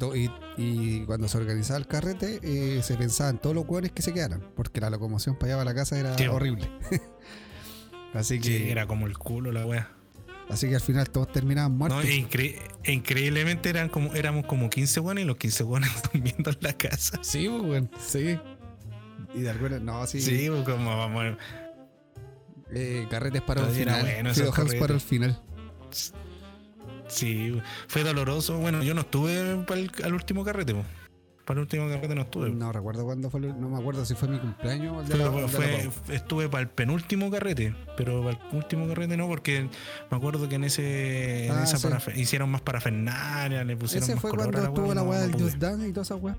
[0.56, 4.12] y, cuando se organizaba el carrete, eh, se pensaba en todos los hueones que se
[4.14, 6.68] quedaran, porque la locomoción para allá para la casa era horrible.
[8.14, 9.90] así que Sí, era como el culo la wea.
[10.48, 12.02] así que al final todos terminaban muertos.
[12.04, 15.90] No, e incre- e increíblemente eran como, éramos como 15 buenos y los 15 buenos
[16.12, 17.18] durmiendo en la casa.
[17.22, 18.38] Sí, pues, weón, sí.
[19.34, 20.20] Y de alguna, no, sí.
[20.20, 21.36] Sí, pues, como vamos.
[22.72, 24.02] Eh, carretes para el final.
[24.02, 24.80] bueno esos carretes.
[24.80, 25.40] para el final.
[27.08, 28.58] Sí, fue doloroso.
[28.58, 30.84] Bueno, yo no estuve para el, al último carrete, po.
[31.44, 32.50] Para el último carrete no estuve.
[32.50, 35.48] No recuerdo cuándo fue, no me acuerdo si fue mi cumpleaños o el de la-
[35.48, 39.68] fue- estuve para el penúltimo carrete, pero para el último carrete no, porque
[40.10, 41.88] me acuerdo que en ese en Ah, esa sí.
[41.88, 45.32] parafe- hicieron más parafernalia, le pusieron Ese más fue color cuando estuvo la weá del.
[45.32, 46.36] Just Dance y todas esas weas,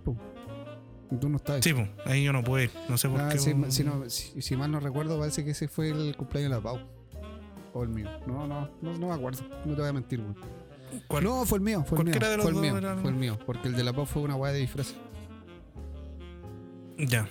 [1.20, 1.64] tú no estabas.
[1.64, 3.38] Sí, pues, ahí yo no pude, ir, no sé por Ah, qué.
[3.39, 6.55] si, si no- si- si mal no recuerdo, parece que ese fue el cumpleaños de
[6.57, 6.80] la Pau.
[7.74, 8.09] O el mío.
[8.28, 9.43] No, no, no, no me acuerdo.
[9.66, 10.36] No te voy a mentir, weón.
[11.07, 11.24] ¿Cuál?
[11.24, 12.12] No, fue el mío, fue el mío.
[12.14, 13.39] Cualquiera de los Fue el mío, era- fue el mío.
[13.45, 14.93] Porque el de la Pau fue una weá de disfraz.
[16.97, 17.28] Ya.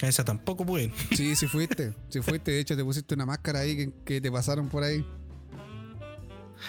[0.00, 0.90] Esa tampoco pude.
[1.14, 1.92] Sí, sí fuiste.
[2.08, 2.52] Sí fuiste.
[2.52, 5.04] De hecho, te pusiste una máscara ahí que, que te pasaron por ahí.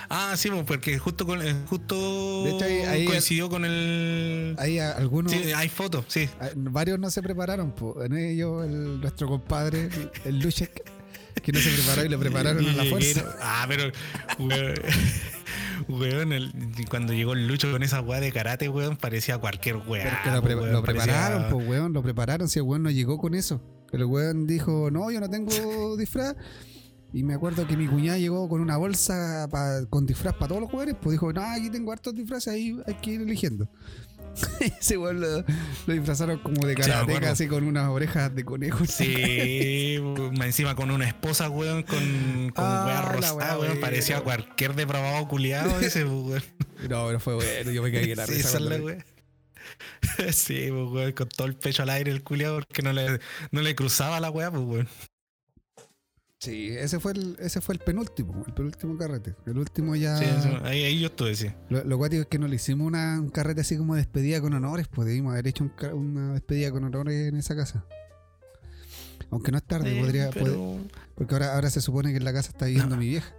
[0.09, 4.55] Ah, sí, pues, porque justo con, eh, justo De hecho, ahí- ahí- coincidió con el.
[4.57, 5.31] A- algunos.
[5.31, 6.29] Sí, hay fotos, sí.
[6.55, 7.71] varios no se prepararon.
[7.71, 8.03] po.
[8.03, 9.89] En ellos, el- nuestro compadre,
[10.25, 10.71] el, Luchek,
[11.41, 13.35] que no se preparó y lo prepararon a la fuerza.
[13.41, 13.91] Ah, pero.
[14.39, 14.73] Weón,
[15.89, 16.51] weón, el-
[16.89, 20.03] cuando llegó el Lucho con esa weá de karate, weón, parecía cualquier weá.
[20.03, 22.49] Pero es que lo, pre- po, weón, lo parecía- prepararon, pues, weón, lo prepararon.
[22.49, 23.61] Si el weón no llegó con eso.
[23.91, 26.35] El weón dijo, no, yo no tengo disfraz.
[27.13, 30.61] Y me acuerdo que mi cuñada llegó con una bolsa pa- con disfraz para todos
[30.61, 30.95] los jugadores.
[31.01, 33.67] Pues dijo, no, aquí tengo hartos disfraces, ahí hay que ir eligiendo.
[34.79, 35.39] Ese weón lo,
[35.87, 38.85] lo disfrazaron como de karateca, así con unas orejas de conejo.
[38.85, 39.97] Sí,
[40.41, 43.81] encima con una esposa, weón, con, con Ah, rosada, weá, weón, weón.
[43.81, 46.41] parecía cualquier depravado culiado ese, weón.
[46.89, 48.57] No, pero fue bueno, yo me caí en la Sí, risa.
[48.59, 49.05] weá.
[50.31, 53.19] Sí, pues, weón, con todo el pecho al aire el culiado porque no le,
[53.51, 54.87] no le cruzaba la weá, pues, weón.
[56.41, 59.35] Sí, ese fue el, ese fue el penúltimo, el penúltimo carrete.
[59.45, 60.17] El último ya.
[60.17, 61.51] Sí, eso, ahí, ahí yo estuve, sí.
[61.69, 64.51] Lo, lo cuático es que no le hicimos una, un carrete así como despedida con
[64.55, 67.85] honores, pues debimos haber hecho un una despedida con honores en esa casa.
[69.29, 70.79] Aunque no es tarde, Eh, podría, pero- puede-
[71.13, 73.31] porque ahora, ahora se supone que en la casa está viviendo mi vieja.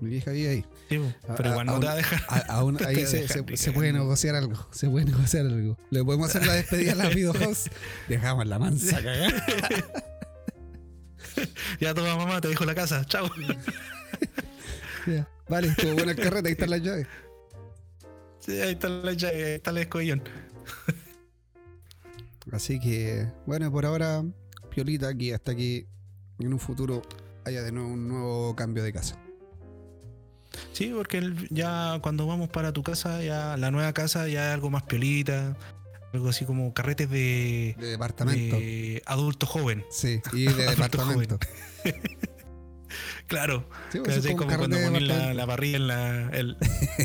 [0.00, 0.64] Mi vieja vive ahí.
[0.88, 2.22] Sí, pues, pero a- igual no aún- te va a dejar.
[2.26, 4.66] A- ahí se, se- se puede negociar algo.
[4.72, 5.76] Se puede negociar algo.
[5.90, 7.64] Le podemos hacer la despedida a la Video House.
[8.08, 9.44] Dejamos la mansa cagada.
[11.80, 13.30] Ya toma mamá, te dejo la casa, chao.
[15.06, 15.28] Ya.
[15.48, 17.08] Vale, estuvo bueno el carrete, ahí están las llaves.
[18.38, 20.22] Sí, ahí está la llave, ahí está el escollón.
[22.52, 24.22] Así que, bueno, por ahora,
[24.70, 25.86] Piolita aquí, hasta que
[26.38, 27.02] en un futuro
[27.44, 29.18] haya de nuevo un nuevo cambio de casa.
[30.72, 34.70] Sí, porque ya cuando vamos para tu casa, ya la nueva casa ya es algo
[34.70, 35.56] más piolita,
[36.12, 38.56] algo así como carretes de, De departamento.
[38.56, 39.84] de adulto joven.
[39.90, 41.38] Sí, y de departamento.
[43.26, 46.58] Claro, Sí, pues, es como cuando pones la, la parrilla en la, el-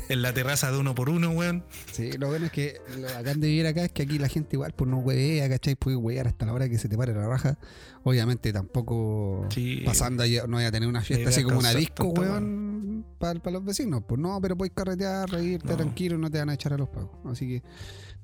[0.10, 1.64] en la terraza de uno por uno, weón.
[1.93, 4.58] Sí, lo bueno es que lo bacán de vivir acá es que aquí la gente
[4.58, 5.76] igual pues no huevea, ¿cachai?
[5.76, 7.58] Puede huevear hasta la hora que se te pare la raja.
[8.03, 9.84] Obviamente tampoco Sí.
[9.86, 13.64] pasando ahí no voy a tener una fiesta así como una disco, weón, para los
[13.64, 14.03] vecinos.
[14.05, 15.78] Pues no, pero puedes carretear, reírte No.
[15.78, 17.12] tranquilo, no te van a echar a los pagos.
[17.32, 17.64] Así que,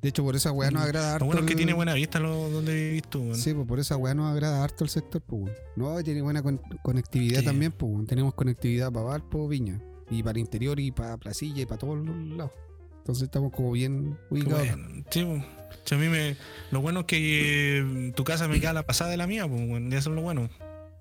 [0.04, 1.26] de hecho, por esa weá nos agrada harto.
[1.26, 3.36] Lo bueno es que el- tiene buena vista lo, donde vivís tú, weón.
[3.36, 5.52] Sí, pues por esa weá nos agrada harto el sector, pues.
[5.76, 7.46] No, y tiene buena con- conectividad Sí.
[7.46, 8.06] también, pues.
[8.08, 9.82] Tenemos conectividad para Valpo, Viña.
[10.12, 12.52] Y para interior y para Placilla y para todos los lados.
[13.00, 14.60] Entonces estamos como bien ubicados.
[14.68, 15.04] bueno.
[15.10, 15.44] Sí, pues.
[15.92, 16.38] A mí me,
[16.72, 19.62] lo bueno es que eh, tu casa me queda la pasada de la mía, pues,
[19.94, 20.50] eso es lo bueno.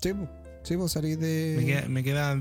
[0.00, 0.28] Sí, pues.
[0.64, 1.54] Sí, pues salís de.
[1.58, 2.40] Me queda, me queda-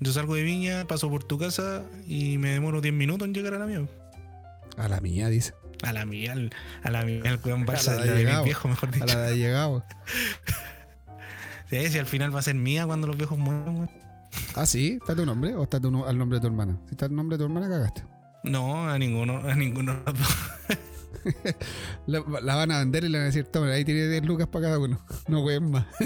[0.00, 3.52] Yo salgo de Viña, paso por tu casa y me demoro 10 minutos en llegar
[3.54, 3.86] a la mía.
[4.80, 5.54] A la mía, dice.
[5.82, 6.50] A la mía, al-
[6.82, 8.44] a la mía, el weón Barça, A la de la de llegado.
[8.44, 9.06] viejos, mejor A dicho.
[9.06, 9.84] la de llegado.
[11.70, 13.90] Sí, si al final va a ser mía cuando los viejos mueran, weón.
[14.56, 16.76] Ah, sí, ¿está tu nombre o está tu no- al nombre de tu hermana?
[16.86, 18.02] Si está el nombre de tu hermana, cagaste.
[18.42, 20.36] No, a ninguno, a ninguno de los dos.
[22.06, 24.48] La, la van a vender y le van a decir, toma, ahí tiene 10 lucas
[24.48, 25.00] para cada uno.
[25.28, 25.86] No jueguen más.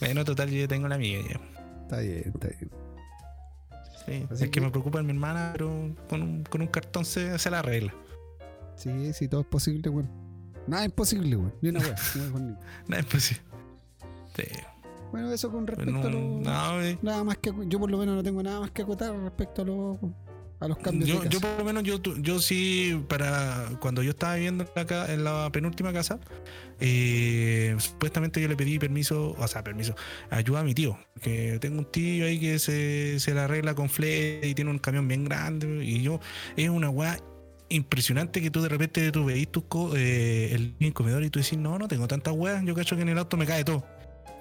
[0.00, 1.40] Bueno, total, yo ya tengo la mía ya.
[1.82, 2.70] Está bien, está bien.
[4.06, 7.04] Sí, Así es que, que- me preocupa mi hermana, pero con un, con un cartón
[7.04, 7.92] se, se la arregla.
[8.76, 10.08] Sí, sí, todo es posible, weón.
[10.66, 11.54] Nada es imposible, weón.
[11.60, 11.96] Ni una weá.
[12.88, 13.42] No es posible.
[14.36, 14.44] Sí.
[15.12, 16.22] Bueno, eso con respecto No, a los.
[16.42, 17.52] no, eh, Nada más que.
[17.68, 19.98] Yo por lo menos no tengo nada más que acotar respecto a los.
[20.60, 21.50] A los cambios yo, de yo casa.
[21.52, 25.12] por lo menos yo, tu- yo sí para cuando yo estaba viviendo en la, ca-
[25.12, 26.18] en la penúltima casa
[26.80, 29.94] eh, supuestamente yo le pedí permiso o sea permiso
[30.30, 33.88] ayuda a mi tío que tengo un tío ahí que se, se la arregla con
[33.88, 36.20] flete y tiene un camión bien grande y yo
[36.56, 37.18] es una weá
[37.68, 41.58] impresionante que tú de repente tú veís tus co- eh, el comedor y tú decís
[41.58, 43.84] no no tengo tantas weas yo cacho que en el auto me cae todo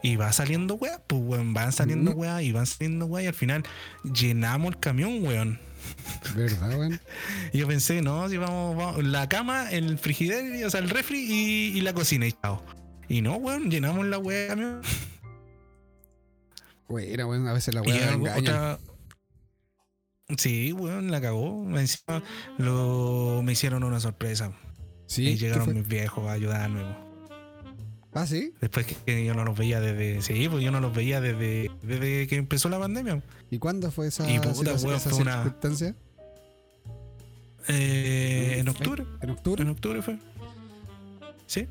[0.04, 2.22] y va saliendo weas pues weón van saliendo Ujú.
[2.22, 3.64] weas y van saliendo weas y al final
[4.04, 5.60] llenamos el camión weón
[6.36, 7.00] ¿Verdad, weón?
[7.54, 11.20] y yo pensé, no, si vamos, vamos, la cama, el frigider, o sea, el refri
[11.20, 12.64] y, y la cocina y chao.
[13.08, 14.82] Y no, weón, llenamos la weá camión.
[16.88, 18.80] Bueno, a veces la weá otra-
[20.38, 21.66] Sí, weón, la cagó.
[21.78, 22.24] Encima
[22.58, 24.52] lo, me hicieron una sorpresa.
[25.08, 26.84] Sí, y ¿qué llegaron mis viejos a ayudarme.
[28.16, 28.54] Ah, sí.
[28.62, 30.22] Después que, yo no los veía desde.
[30.22, 33.22] Sí, pues yo no los veía desde, desde que empezó la pandemia.
[33.52, 35.96] ¿Y cuándo fue esa, Y puta, situación- weón, esa fue una- circunstancia?
[37.68, 39.04] Eh, en octubre.
[39.22, 39.64] ¿En octubre?
[39.64, 40.18] En octubre fue.
[41.48, 41.68] ¿Sí?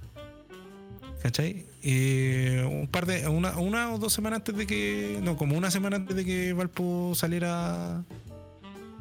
[1.22, 1.64] ¿Cachai?
[1.82, 3.26] Y un par de.
[3.28, 5.20] Una, una o dos semanas antes de que.
[5.22, 8.04] No, como una semana antes de que Valpo saliera.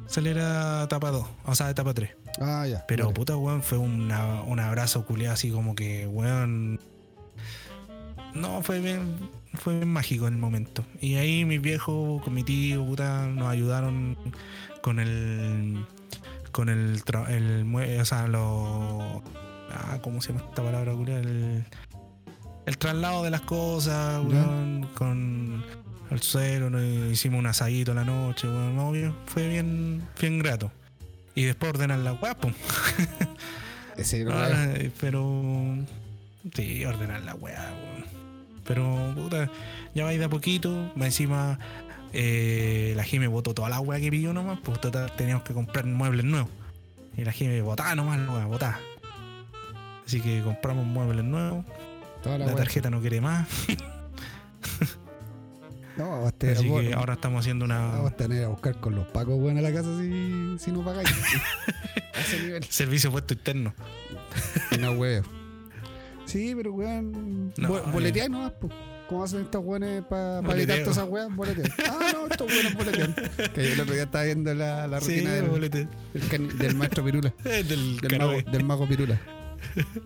[0.07, 2.11] Saliera etapa 2, o sea, etapa 3.
[2.39, 2.85] Ah, ya.
[2.87, 3.15] Pero vale.
[3.15, 6.79] puta, weón, fue una- un abrazo culiado así como que, weón.
[8.33, 9.17] No, fue bien,
[9.53, 10.83] fue bien mágico en el momento.
[11.01, 14.17] Y ahí mis viejos, con mi tío, puta, nos ayudaron
[14.81, 15.85] con el.
[16.51, 17.01] Con el.
[17.29, 19.21] el o sea, lo.
[19.71, 20.91] Ah, ¿cómo se llama esta palabra?
[20.93, 21.63] El,
[22.65, 24.27] el traslado de las cosas, Ya.
[24.29, 25.63] weón, con
[26.11, 26.69] el suelo,
[27.11, 30.71] hicimos un asadito la noche, weón, no, bien, fue bien, bien grato.
[31.35, 32.51] Y después ordenan la guapo.
[33.97, 34.67] Ese no Ah,
[34.99, 35.75] pero.
[36.53, 38.22] Sí, ordenar la weá, weón.
[38.65, 39.49] Pero, puta,
[39.93, 40.91] ya vais de a poquito.
[40.95, 41.59] Encima,
[42.13, 44.59] eh, la Jime botó toda la weá que pilló nomás.
[44.63, 46.49] Pues total, teníamos que comprar muebles nuevos.
[47.17, 48.79] Y la Jime botaba nomás la weá, botaba.
[50.05, 51.65] Así que compramos muebles nuevos.
[52.21, 53.47] Toda la tarjeta no quiere más.
[55.95, 57.77] No, tener, Así vos- que ahora estamos haciendo una.
[57.85, 60.83] vamos a tener a buscar con los pacos, weón, a la casa si, si no
[60.83, 61.07] pagáis.
[62.15, 62.63] a ese nivel.
[62.63, 63.75] Servicio puesto interno.
[64.79, 65.23] No, weón.
[66.33, 67.53] Sí, pero weón.
[67.57, 67.67] No,
[68.59, 68.73] pues.
[69.07, 70.77] ¿Cómo hacen estos weones para evitar Boleteo.
[70.79, 71.35] todas esas weas?
[71.35, 71.71] Boletear.
[71.87, 73.15] Ah, no, estos weones boletean.
[73.53, 77.03] Que yo el otro día estaba viendo la, la Sí, rutina del, del del maestro
[77.03, 77.31] Pirula.
[77.45, 79.21] Eh, Del, Del mago, del mago Pirula.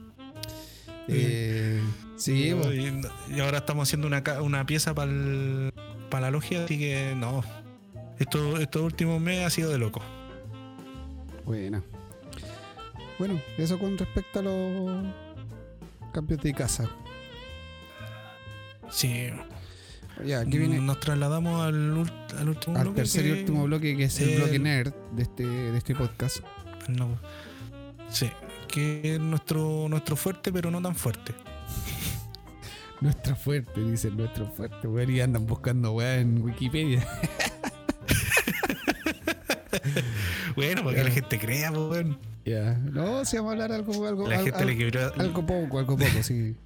[1.09, 1.81] Eh,
[2.17, 2.75] sí, pues.
[2.75, 5.09] y, y ahora estamos haciendo una, pieza para
[6.19, 7.45] la logia, así que no.
[8.19, 10.01] Esto, estos últimos meses ha sido de loco.
[11.45, 11.81] Buena.
[13.17, 15.05] Bueno, eso con respecto a los
[16.11, 16.89] cambios de casa.
[18.89, 19.29] Sí.
[20.25, 23.01] Ya, aquí viene Nos trasladamos al, al último al bloque.
[23.01, 25.95] tercer y que- último bloque que es el el- bloque nerd de este, de este
[25.95, 26.37] podcast.
[26.87, 27.19] No.
[28.09, 28.29] Sí.
[28.67, 31.33] Que es nuestro, nuestro fuerte, pero no tan fuerte.
[32.99, 35.11] Nuestro fuerte, dicen nuestro fuerte, weón.
[35.11, 37.07] Y andan buscando weá en Wikipedia.
[40.55, 42.17] bueno, porque la gente crea, weón.
[42.47, 42.73] Ya.
[42.91, 45.11] No, si vamos a hablar algo, algo, La al- gente al- le quebró.
[45.17, 46.55] algo poco, algo poco, sí.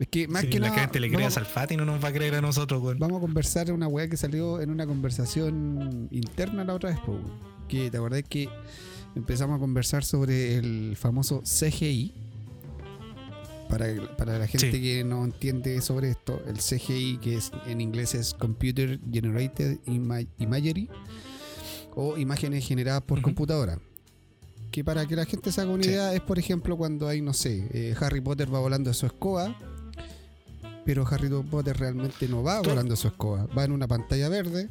[0.00, 0.80] Es que más sí, que la nada.
[0.82, 3.00] gente le cree a Salfati y no nos va a creer a nosotros, weón.
[3.00, 7.18] vamos a conversar una weá que salió en una conversación interna la otra vez, po.
[7.66, 8.48] Que te acordás que
[9.16, 12.14] empezamos a conversar sobre el famoso CGI.
[13.68, 13.86] Para,
[14.16, 14.80] para la gente Sí.
[14.80, 20.26] que no entiende sobre esto, el CGI, que es en inglés es Computer Generated Ima-
[20.38, 20.88] Imagery,
[21.96, 23.24] o imágenes generadas por Ujú.
[23.24, 23.78] computadora.
[24.70, 25.90] Que para que la gente se haga una Sí.
[25.90, 29.06] idea, es por ejemplo cuando hay, no sé, eh, Harry Potter va volando de su
[29.06, 29.56] escoba,
[30.84, 34.68] pero Harry Potter realmente no va volando de su escoba, va en una pantalla verde.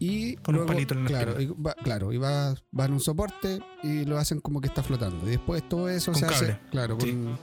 [0.00, 3.00] Y Con un palito en la claro, y va, claro, y va, va en un
[3.00, 5.26] soporte y lo hacen como que está flotando.
[5.26, 7.10] Y después todo eso Con se hace, claro, Sí.
[7.10, 7.38] con,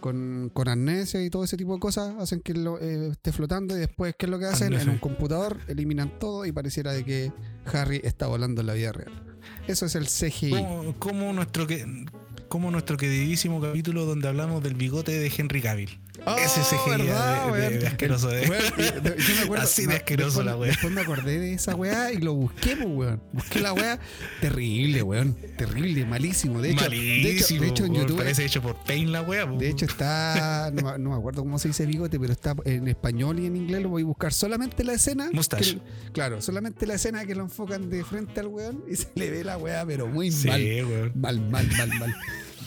[0.00, 3.76] con, con arneses y todo ese tipo de cosas, hacen que lo, eh, esté flotando
[3.76, 4.72] y después, ¿qué es lo que hacen?
[4.72, 7.32] En un computador eliminan todo y pareciera de que
[7.72, 9.31] Harry está volando en la vida real.
[9.66, 10.94] Eso es el CGI.
[10.98, 11.86] Como, nuestro que
[12.48, 15.98] como nuestro queridísimo capítulo donde hablamos del bigote de Henry Cavill.
[16.38, 17.78] Ese CGI de- de- weón?
[17.80, 18.40] de asqueroso, eh.
[19.02, 20.68] De- yo me acuerdo- Así de asqueroso después, la weá.
[20.70, 23.22] Después me acordé de esa weá y lo busqué, pues, weón.
[23.32, 23.98] Busqué la weá.
[24.40, 25.34] Terrible, weón.
[25.56, 26.60] Terrible, malísimo.
[26.60, 27.60] De hecho, Malísimo.
[27.62, 28.18] de hecho, en YouTube.
[28.18, 29.48] Parece hecho por Paint la wea.
[29.48, 29.56] po.
[29.58, 32.86] De hecho está, no, me- no me acuerdo cómo se dice bigote, pero está en
[32.88, 35.28] español y en inglés lo voy a buscar solamente la escena.
[35.32, 35.74] Mustache.
[35.74, 39.30] que- claro, solamente la escena que lo enfocan de frente al weón y se le
[39.30, 40.60] ve la weá, pero muy sí, mal.
[40.62, 41.12] weón.
[41.14, 42.14] Mal, mal, mal, mal.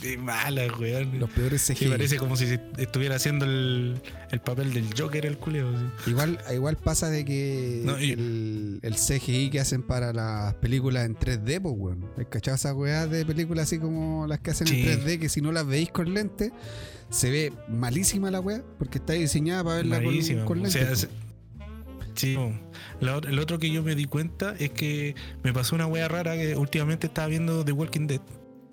[0.05, 1.19] De mala, weón.
[1.19, 1.87] Los peores CGI.
[1.87, 4.01] parece como si estuviera haciendo el,
[4.31, 5.71] el papel del Joker el culeo.
[6.03, 6.11] sí.
[6.11, 11.05] Igual, igual pasa de que No, y- el, el CGI que hacen para las películas
[11.05, 12.05] en 3D, pues weón.
[12.17, 14.81] ¿Has cachado esas weas de películas así como las que hacen Sí.
[14.87, 15.19] en 3D?
[15.19, 16.51] Que si no las veis con lente,
[17.09, 20.45] se ve malísima la wea, porque está diseñada para verla con, Malísimo.
[20.45, 20.79] con o lente.
[20.79, 21.03] sea, pues.
[21.03, 21.09] es-
[22.15, 22.37] sí.
[23.01, 26.35] La el otro que yo me di cuenta es que me pasó una wea rara
[26.37, 28.21] que últimamente estaba viendo The Walking Dead.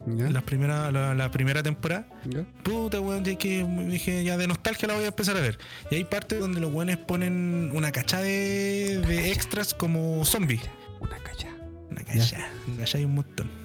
[0.07, 0.31] ¿Ya?
[0.31, 2.07] La primera, la, la primera temporada.
[2.25, 2.45] ¿Ya?
[2.63, 5.59] Puta, weón, que dije, ya de nostalgia la voy a empezar a ver.
[5.91, 10.63] Y hay partes donde los weones ponen una cacha de, de extras como zombies.
[11.01, 11.49] Una cacha.
[11.91, 13.63] Una cacha, una cacha hay un montón.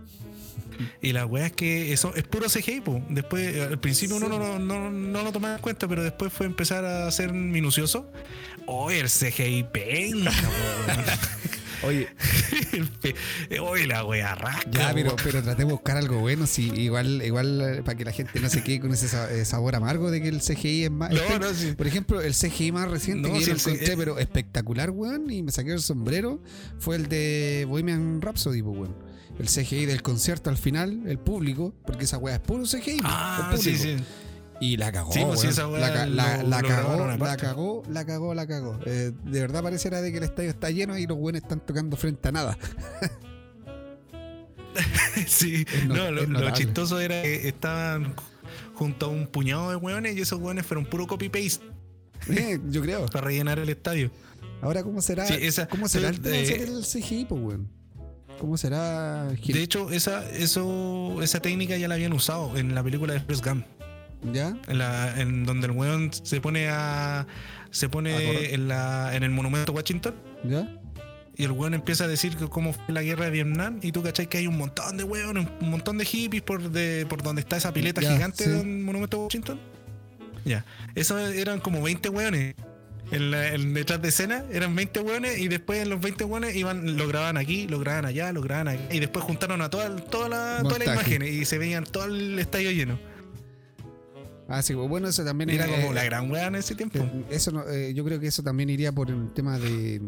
[1.02, 3.02] Y la weá es que eso es puro CGI, po.
[3.10, 6.32] Después, eh, al principio uno no, no, no, no lo tomaba en cuenta, pero después
[6.32, 8.12] fue empezar a ser minucioso.
[8.66, 10.32] Oh, el CGI penca,
[11.84, 12.08] Oye.
[13.62, 14.70] Oye, la weá rasca.
[14.72, 18.12] ya, pero, pero traté de buscar algo bueno, sí, igual, igual eh, para que la
[18.12, 21.12] gente no se quede con ese eh, sabor amargo de que el CGI es más.
[21.12, 21.74] No, es- no, sí.
[21.74, 25.30] Por ejemplo, el CGI más reciente No, que yo sí, lo encontré, pero espectacular, weón,
[25.32, 26.42] y me saqué el sombrero,
[26.80, 28.96] fue el de Bohemian Rhapsody, pues, weón.
[29.40, 33.52] El CGI del concierto al final, el público, porque esa weá es puro CGI, Ah,
[33.54, 33.84] el sí, público.
[34.00, 34.04] sí.
[34.60, 38.48] Y la cagó, Sí, pues, sí, esa la, la- cagó, la cagó, la cagó, la
[38.48, 38.80] cagó.
[38.86, 41.96] Eh, de verdad pareciera de que el estadio está lleno y los weones están tocando
[41.98, 42.58] frente a nada.
[45.28, 48.14] Sí, no, lo, chistoso era que estaban
[48.76, 51.66] junto a un puñado de weones y esos weones fueron puro copy-paste
[52.30, 53.06] Eh, yo creo.
[53.12, 54.12] para rellenar el estadio.
[54.62, 55.26] Ahora, ¿cómo será?
[55.26, 57.70] Sí, esa- ¿Cómo será el, eh, cómo será el CGI, pues, weón?
[58.40, 59.26] ¿Cómo será?
[59.30, 63.44] De hecho, esa, eso, esa técnica ya la habían usado en la película de Forrest
[63.44, 63.66] Gump,
[64.34, 64.56] ¿Ya?
[64.68, 67.28] en, la, en donde el weón se pone a
[67.70, 70.68] se pone en, la, en el monumento a Washington ¿Ya?
[71.36, 74.02] y el weón empieza a decir que cómo fue la guerra de Vietnam y tú
[74.02, 77.42] cachai que hay un montón de weones, un montón de hippies por, de, por donde
[77.42, 78.50] está esa pileta Ya, gigante sí.
[78.50, 79.60] del monumento Washington.
[80.46, 80.66] Ya,
[80.96, 82.56] eso eran como 20 weones.
[83.12, 86.56] En, la, en detrás de escena eran 20 weones y después en los 20 weones
[86.56, 88.98] iban, lo grababan aquí, lo grababan allá, lo grababan aquí.
[88.98, 90.92] Y después juntaron a toda, toda la, todas las Montaje.
[90.94, 93.00] imágenes y se veían todo el estadio lleno.
[94.48, 97.00] Ah, sí, bueno, eso también Era eh, como eh, la gran weá en ese tiempo.
[97.00, 100.02] eh, Eso no- eh, yo creo que eso también iría por el tema de.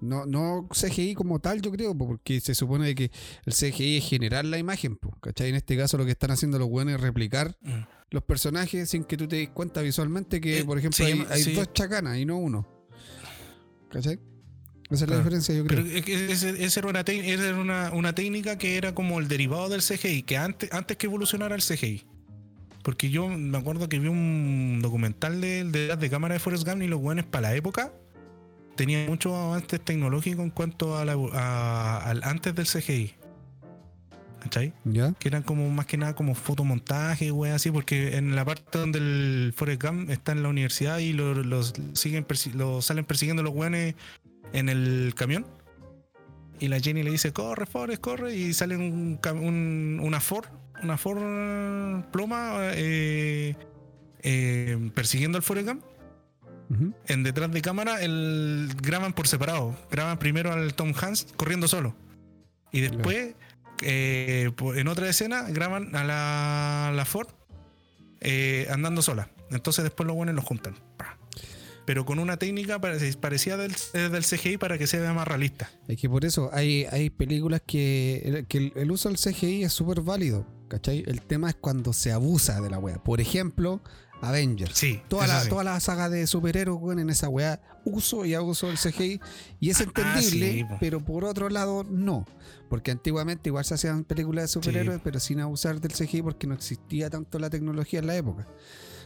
[0.00, 3.10] No, no CGI como tal, yo creo, po, porque se supone que
[3.46, 5.48] el CGI es generar la imagen, ¿cachai?
[5.48, 7.80] En este caso lo que están haciendo los buenos es replicar Mm.
[8.10, 11.26] los personajes sin que tú te des cuenta visualmente que, Eh, por ejemplo, sí, hay,
[11.30, 11.52] hay sí.
[11.54, 12.66] dos chacanas y no uno.
[13.90, 14.18] ¿Cachai?
[14.90, 15.82] Esa es la diferencia, yo creo.
[15.82, 19.80] Pero esa era, una, esa era una, una técnica que era como el derivado del
[19.82, 22.06] CGI, que antes, antes que evolucionara el CGI.
[22.86, 26.82] Porque yo me acuerdo que vi un documental de, de, de cámara de Forrest Gump
[26.82, 27.92] y los buenos para la época
[28.76, 33.14] tenían muchos avances tecnológicos en cuanto a la, a- al antes del CGI.
[34.38, 34.72] ¿Cachai?
[34.84, 35.12] ¿Ya?
[35.18, 39.00] Que eran como más que nada como fotomontaje, wey, así, porque en la parte donde
[39.00, 43.42] el Forrest Gump está en la universidad y lo, los siguen persi- lo salen persiguiendo
[43.42, 43.96] los weones
[44.52, 45.44] en el camión.
[46.60, 48.36] Y la Jenny le dice, corre, Forrest, corre.
[48.36, 49.18] Y sale un-
[50.00, 50.46] una Ford,
[50.82, 53.56] una Ford ploma, eh,
[54.22, 55.42] eh, persiguiendo al
[56.68, 56.92] Ujú.
[57.06, 59.76] en detrás de cámara, el, graban por separado.
[59.90, 61.94] Graban primero al Tom Hanks corriendo solo.
[62.72, 63.34] Y después,
[63.82, 67.28] eh, en otra escena, graban a la, la Ford
[68.70, 69.30] andando sola.
[69.50, 70.74] Entonces después los buenos los juntan.
[71.84, 75.70] Pero con una técnica parec- parecida del, del CGI para que se vea más realista.
[75.86, 79.72] Es que por eso hay, hay películas que, que el, el uso del CGI es
[79.72, 80.44] súper válido.
[80.68, 81.04] ¿Cachai?
[81.06, 83.02] El tema es cuando se abusa de la wea.
[83.02, 83.82] Por ejemplo,
[84.20, 84.72] Avengers.
[84.76, 85.48] Sí, Toda la, sí.
[85.48, 89.20] toda la saga de superhéroes, weón, en esa weá, uso y abuso del CGI.
[89.60, 92.24] Y es Ah, entendible, sí, pero por otro lado, no.
[92.68, 96.54] Porque antiguamente igual se hacían películas de superhéroes, pero sin abusar del CGI porque no
[96.54, 98.48] existía tanto la tecnología en la época.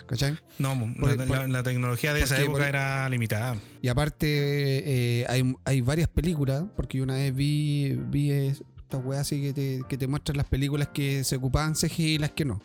[0.07, 0.39] ¿Cachai?
[0.59, 3.57] No, Por- la, por- la- la tecnología de esa época por- era limitada.
[3.83, 8.53] Y aparte, eh, hay, hay varias películas, porque una vez vi, vi
[8.91, 12.19] estas weas así que te, que te muestran las películas que se ocupaban CGI y
[12.19, 12.61] las que no.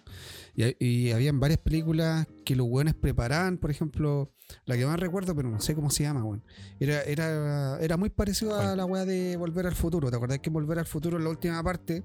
[0.55, 4.31] Y, y habían varias películas que los weones preparaban, por ejemplo,
[4.65, 6.43] la que más recuerdo, pero no sé cómo se llama, weón.
[6.79, 10.09] Era, era, era muy parecido a la wea de Volver al Futuro.
[10.09, 12.03] ¿Te acordás que en Volver al Futuro, en la última parte,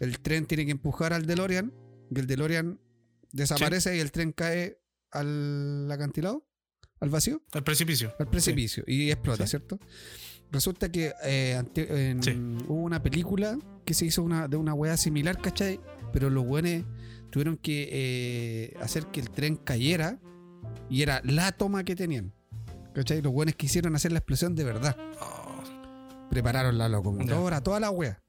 [0.00, 1.72] el tren tiene que empujar al DeLorean,
[2.10, 2.78] y el DeLorean
[3.32, 4.78] desaparece y el tren cae
[5.10, 6.46] al acantilado,
[7.00, 7.42] al vacío?
[7.52, 8.12] Al precipicio.
[8.18, 9.50] al precipicio y explota, Sí.
[9.50, 9.78] ¿cierto?
[10.52, 12.30] Resulta que eh, ante- en- Sí.
[12.68, 15.80] hubo una película que se hizo una, de una weá similar, ¿cachai?
[16.12, 16.84] Pero los weones
[17.30, 20.20] tuvieron que eh, hacer que el tren cayera
[20.88, 22.32] y era la toma que tenían.
[22.94, 23.20] ¿Cachai?
[23.20, 24.96] Los weones quisieron hacer la explosión de verdad.
[26.30, 28.20] Prepararon la locomotora, toda la wea.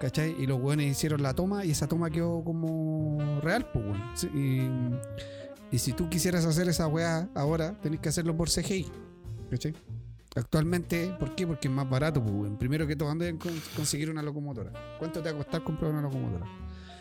[0.00, 0.34] ¿Cachai?
[0.40, 4.02] Y los weones hicieron la toma y esa toma quedó como real, pues, weón.
[4.14, 8.86] Sí, Y, y si tú quisieras hacer esa weá ahora, tenés que hacerlo por CGI.
[9.50, 9.74] ¿Cachai?
[10.36, 11.46] Actualmente, ¿por qué?
[11.46, 12.52] Porque es más barato, pues.
[12.58, 14.72] Primero que todo, ¿dónde con- conseguir una locomotora?
[14.98, 16.46] ¿Cuánto te va a costar comprar una locomotora?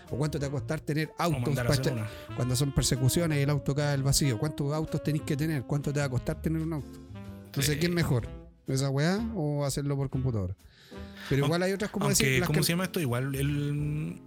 [0.09, 3.75] ¿O cuánto te va a costar tener autos para cuando son persecuciones y el auto
[3.75, 4.37] cae al vacío?
[4.39, 5.63] ¿Cuántos autos tenés que tener?
[5.63, 6.99] ¿Cuánto te va a costar tener un auto?
[7.47, 7.79] Entonces, Sí.
[7.79, 8.27] ¿qué es mejor?
[8.67, 10.55] ¿Esa weá o hacerlo por computadora?
[11.29, 13.01] Pero igual hay otras como decir, ¿cómo que- se llama esto?
[13.01, 14.21] Igual el,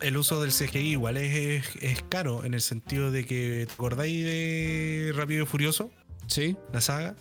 [0.00, 3.72] el uso del CGI igual es, es, es caro en el sentido de que, ¿te
[3.72, 5.90] acordáis de Rápido y Furioso?
[6.28, 6.56] Sí.
[6.72, 7.16] La saga.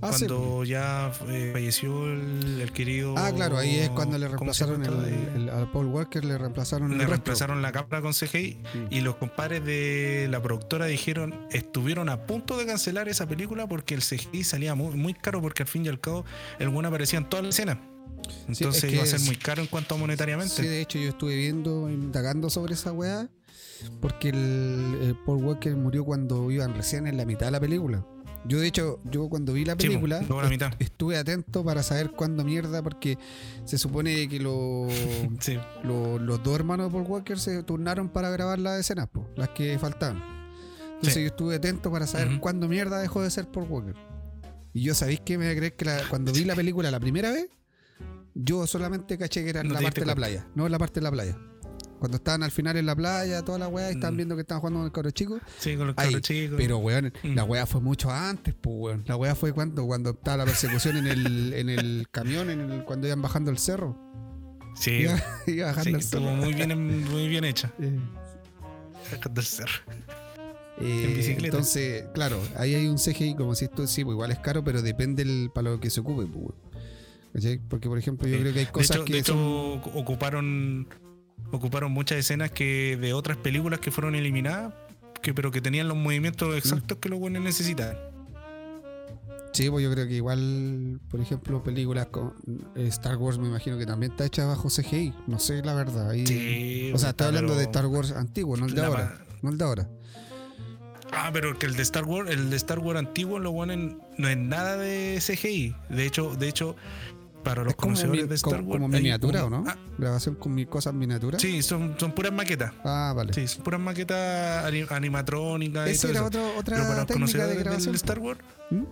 [0.00, 3.14] Ah, sí, cuando ya eh, falleció el, el querido.
[3.16, 6.24] Ah, claro, ahí es cuando le ¿cómo se llama reemplazaron el, el- a Paul Walker,
[6.24, 7.10] le reemplazaron el le rostro.
[7.16, 8.86] reemplazaron la cámara con CGI Mm.
[8.90, 13.94] y los compadres de la productora dijeron estuvieron a punto de cancelar esa película porque
[13.94, 16.24] el CGI salía muy, muy caro porque al fin y al cabo
[16.58, 17.80] el buen aparecía en toda la escena
[18.48, 20.98] entonces es que iba a ser muy caro en cuanto a monetariamente Sí, de hecho
[20.98, 23.28] yo estuve viendo, indagando sobre esa weá,
[24.00, 28.04] porque el, el Paul Walker murió cuando iban recién en la mitad de la película.
[28.46, 30.72] Yo de hecho, yo cuando vi la película, luego la mitad.
[30.78, 33.16] estuve atento para saber cuándo mierda, porque
[33.64, 34.86] se supone que lo-
[35.40, 39.26] sí lo- los dos hermanos de Paul Walker se turnaron para grabar las escenas, po,
[39.36, 40.22] las que faltaban.
[40.96, 41.20] Entonces Sí.
[41.20, 43.94] yo estuve atento para saber cuándo mierda dejó de ser Paul Walker.
[44.74, 47.00] Y yo sabéis que me voy a creer que la- cuando vi la película la
[47.00, 47.48] primera vez,
[48.34, 50.72] yo solamente caché que era en No la te parte de la playa, no en
[50.72, 51.38] la parte de la playa.
[51.98, 54.16] Cuando estaban al final en la playa, toda la weá, y estaban Mm.
[54.16, 55.38] viendo que estaban jugando con el cabro chico.
[55.58, 57.34] sí con los cabros chicos Pero weón, Mm.
[57.34, 59.04] la weá fue mucho antes, pues weón.
[59.06, 62.84] La weá fue cuando, cuando estaba la persecución en el, en el camión, en el,
[62.84, 63.96] cuando iban bajando el cerro.
[64.76, 66.36] sí, Iba, iba bajando sí, el estuvo cerro.
[66.36, 67.98] muy bien muy bien hecha Eh,
[69.30, 69.72] del cerro.
[70.80, 71.44] Eh, En.
[71.44, 74.82] Entonces, claro, ahí hay un CGI, como si esto sí, pues igual es caro, pero
[74.82, 76.26] depende el, para lo que se ocupe.
[76.26, 77.58] Pues.
[77.68, 80.88] Porque, por ejemplo, yo creo que hay de cosas hecho, que de hecho, son- ocuparon
[81.52, 84.74] ocuparon muchas escenas que de otras películas que fueron eliminadas
[85.22, 87.96] que pero que tenían los movimientos exactos que los buenos necesitan
[89.52, 92.34] Sí, pues yo creo que igual, por ejemplo, películas con
[92.74, 95.14] eh, Star Wars, me imagino que también está hecha bajo CGI.
[95.28, 96.10] No sé la verdad.
[96.10, 99.16] ahí- Sí, o sea, estoy hablando de Star Wars antiguo, no el de ahora.
[99.42, 99.88] No el de ahora.
[101.12, 104.28] Ah, pero que el de Star Wars, el de Star Wars antiguo lo ponen no
[104.28, 105.76] es nada de CGI.
[105.88, 106.74] De hecho, de hecho,
[107.44, 108.80] para los conocedores mi- de Star como- Wars.
[108.82, 109.64] como miniatura, un- ¿o no?
[109.68, 111.40] Ah, Grabación con mi cosas miniaturas.
[111.40, 112.72] sí, son, son puras maquetas.
[112.84, 113.32] Ah, vale.
[113.32, 116.26] Sí, son puras maquetas ani- animatrónicas Esa era eso.
[116.26, 117.86] otro- Pero otra para los técnica de conocedores grabación.
[117.92, 118.40] del Star Wars.
[118.70, 118.82] ¿Mm?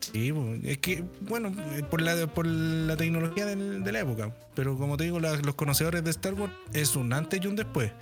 [0.00, 0.32] Sí,
[0.64, 4.34] es que, bueno, eh, por la, por la tecnología del- de la época.
[4.54, 7.56] Pero como te digo, la- los conocedores de Star Wars es un antes y un
[7.56, 7.92] después.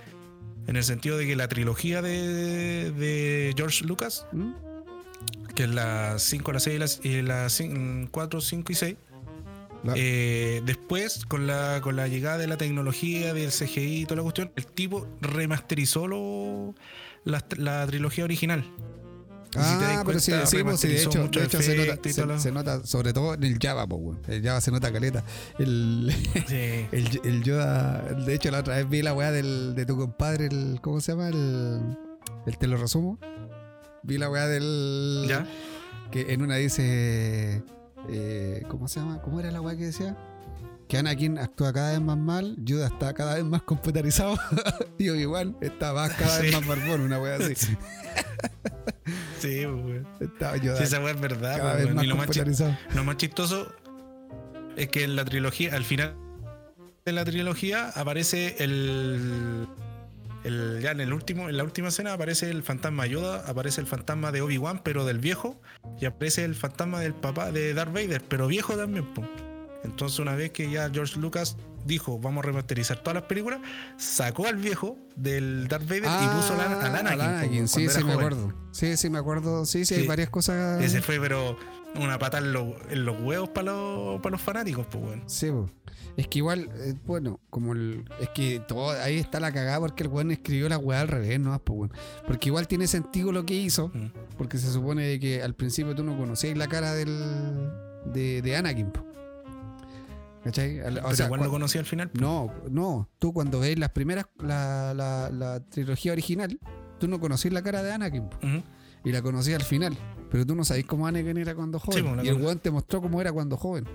[0.67, 4.51] En el sentido de que la trilogía de, de George Lucas, ¿Mm?
[5.55, 7.47] que es la 5, la 6 y la, y la
[8.11, 8.95] 4, 5 y 6,
[9.95, 14.23] Eh, después, con la, con la llegada de la tecnología, del CGI y toda la
[14.23, 16.75] cuestión, el tipo remasterizó lo-
[17.23, 18.65] la, la trilogía original.
[19.55, 21.47] Y si te das Ah, pero sí, cuenta, sí, pues, sí, de hecho, muchos de
[21.47, 21.75] hecho se,
[22.51, 24.17] nota, se, se sobre todo en el Java, pues.
[24.27, 25.23] El Java se nota caleta.
[25.57, 26.13] El,
[26.47, 26.55] Sí.
[26.91, 30.47] el, el Yoda, de hecho, la otra vez vi la weá del, de tu compadre,
[30.47, 31.29] el, ¿cómo se llama?
[31.29, 31.79] El,
[32.45, 33.19] El te lo resumo.
[34.03, 35.25] Vi la weá del.
[35.27, 35.47] ¿Ya?
[36.11, 37.63] Que en una dice.
[38.09, 39.21] Eh, ¿Cómo se llama?
[39.21, 40.15] ¿Cómo era la weá que decía?
[40.87, 44.37] Que Anakin actúa cada vez más mal, Yoda está cada vez más computarizado
[44.97, 46.55] y Obi-Wan está más cada vez Sí.
[46.55, 47.53] más barbón, una weá así.
[49.39, 50.07] Sí, pues, weón.
[50.19, 52.29] Está Yoda Sí, esa weá es verdad, cada pues, vez más Y lo más,
[52.95, 53.71] lo más chistoso
[54.75, 56.15] es que en la trilogía, al final
[57.05, 59.67] de la trilogía, aparece el.
[60.47, 63.81] El- ya en el último, en la última escena aparece el fantasma de Yoda, aparece
[63.81, 65.59] el fantasma de Obi-Wan, pero del viejo,
[65.99, 69.23] y aparece el fantasma del papá de Darth Vader, pero viejo también, po.
[69.83, 73.59] Entonces, una vez que ya George Lucas dijo, vamos a remasterizar todas las películas,
[73.97, 77.49] sacó al viejo del Darth Vader y puso al, al Ah, Anakin.
[77.49, 78.17] cuando sí, sí, me joven.
[78.17, 78.53] acuerdo.
[78.71, 79.65] Sí, sí, me acuerdo.
[79.65, 80.81] Sí, sí, hay varias cosas.
[80.83, 81.57] Ese fue, pero
[81.95, 85.23] una pata en, los- en los huevos para los, para los fanáticos, pues, bueno.
[85.27, 85.69] Sí, po.
[86.17, 88.03] Es que igual, eh, bueno, como el.
[88.19, 91.39] Es que todo, ahí está la cagada porque el weón escribió la weá al revés,
[91.39, 91.57] ¿no?
[91.63, 91.93] Pues, weón.
[92.25, 94.07] Porque igual tiene sentido lo que hizo, Mm.
[94.37, 97.69] porque se supone de que al principio tú no conocías la cara del.
[98.13, 99.05] de, de Anakin, po.
[100.43, 100.79] ¿Cachai?
[100.79, 102.09] O Pero sea, igual cua- lo conocí al final.
[102.19, 103.09] No, no.
[103.19, 106.57] Tú cuando veis las primeras, la, la, la trilogía original,
[106.99, 108.29] tú no conocías la cara de Anakin.
[108.29, 108.37] po.
[109.03, 109.97] Y la conocías al final.
[110.31, 112.19] Pero tú no sabés cómo Anakin era cuando joven.
[112.23, 113.85] y el weón te mostró cómo era cuando joven.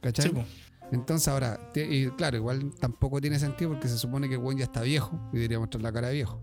[0.00, 0.30] ¿Cachai?
[0.30, 0.34] Sí.
[0.92, 4.64] Entonces ahora, y claro, igual tampoco tiene sentido porque se supone que el weón ya
[4.64, 6.40] está viejo y debería mostrar la cara de viejo.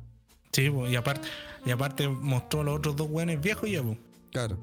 [0.52, 1.28] Sí, y aparte,
[1.66, 3.96] y aparte mostró a los otros dos güeyes viejos y ya, po.
[4.32, 4.58] Claro.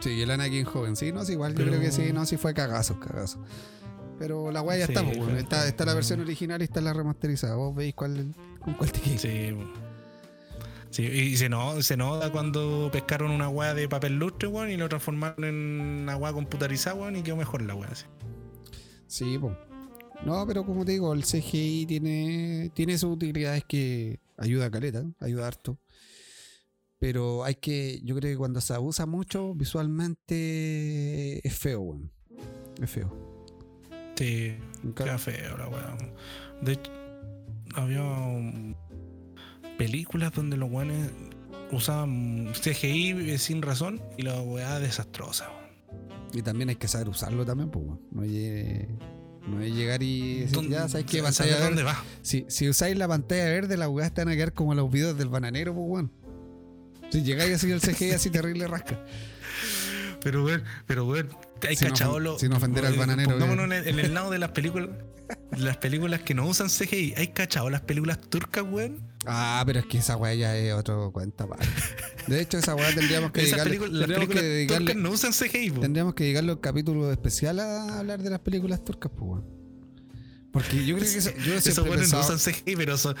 [0.00, 2.26] Sí, y el Anakin joven, sí, no, sí, igual Pero- yo creo que sí, no,
[2.26, 3.38] sí fue cagazo, cagazo.
[4.18, 5.30] Pero la weá ya Sí, está, pues, weón.
[5.30, 7.54] fue- está, está la versión original y está la remasterizada.
[7.54, 9.22] Vos veis cuál, con cuál te quedas.
[9.22, 9.56] Sí.
[10.90, 14.76] Sí, y se, no, se nota cuando pescaron una weá de papel lustre, weón, y
[14.76, 17.94] lo transformaron en una weá computarizada, weón, y quedó mejor la weá.
[17.94, 18.04] sí.
[19.08, 19.56] Sí, pues.
[20.24, 25.04] No, pero como te digo, el CGI tiene, tiene sus utilidades que ayuda a caleta,
[25.20, 25.78] ayuda harto.
[26.98, 32.10] Pero hay que, yo creo que cuando se abusa mucho visualmente es feo, weón.
[32.82, 33.46] Es feo.
[34.16, 34.56] Sí,
[34.96, 35.96] queda feo la weá.
[36.60, 36.90] De hecho,
[37.74, 38.02] había
[39.78, 41.10] películas donde los weones
[41.70, 45.48] usaban CGI sin razón y la weá desastrosa.
[46.32, 48.00] Y también hay que saber usarlo también, pues, weón.
[48.10, 48.86] No es,
[49.48, 51.98] no es llegar y decir, ¿Dónde- ya sabes qué saber pantalla dónde verde.
[51.98, 52.04] va?
[52.22, 55.16] Si, si usáis la pantalla verde, las weas te van a quedar como los videos
[55.16, 56.12] del bananero, pues, weón.
[57.10, 59.02] Si llegáis así el CGI así terrible rasca.
[60.22, 61.28] Pero weón, pero weón,
[61.66, 62.38] hay Sin cachado ofen- lo.
[62.38, 64.90] sin ofender al bananero, Pongámonos en el, en el lado de las películas.
[65.56, 67.14] Las películas que no usan CGI.
[67.16, 68.98] ¿Hay cachado las películas turcas, weón?
[69.30, 71.66] Ah, pero es que esa weá ya es otro cuenta aparte.
[72.26, 75.70] De hecho, esa weá tendríamos que dedicarle, películas, las tendríamos que dedicarle, no usan CGI,
[75.70, 75.80] po.
[75.80, 79.44] tendríamos que dedicarle un capítulo especial a hablar de las películas turcas, pues, weón.
[80.50, 83.16] Porque yo creo que eso, yo Esos siempre he no usan CGI, pero son.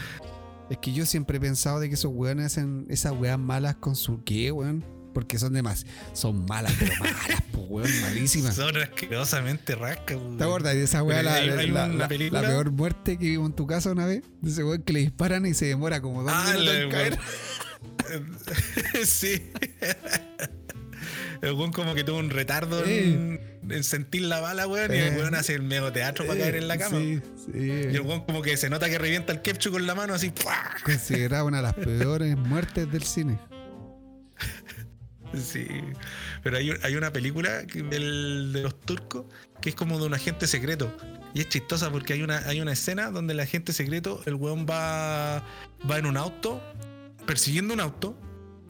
[0.70, 3.94] es que yo siempre he pensado de que esos weones hacen esas weas malas con
[3.94, 4.84] su qué, weón.
[5.18, 8.54] Porque son demás, son malas, pero malas, pues, weón, malísimas.
[8.54, 10.38] Son asquerosamente rascas, weón.
[10.38, 11.24] ¿Te acuerdas de esa weá?
[11.24, 11.66] La, hay-
[12.30, 14.22] la- peor muerte que vimos en tu casa una vez.
[14.40, 17.18] De ese weón que le disparan y se demora como dos Ah, minutos en caer.
[19.04, 19.50] sí.
[21.42, 25.16] El weón como que tuvo un retardo en, en sentir la bala, weón, y el
[25.16, 26.96] weón hace el medio teatro para caer en la cama.
[27.00, 27.58] Sí, sí.
[27.58, 30.30] Y el weón como que se nota que revienta el ketchup con la mano así.
[30.30, 30.62] ¡pua!
[30.84, 33.36] Considerada una de las peores muertes del cine.
[35.34, 35.66] Sí.
[36.42, 39.26] Pero hay, hay una película del- de los turcos
[39.60, 40.94] que es como de un agente secreto.
[41.34, 44.66] Y es chistosa porque hay una, hay una escena donde el agente secreto, el weón
[44.68, 45.44] va,
[45.88, 46.62] va en un auto,
[47.26, 48.16] persiguiendo un auto,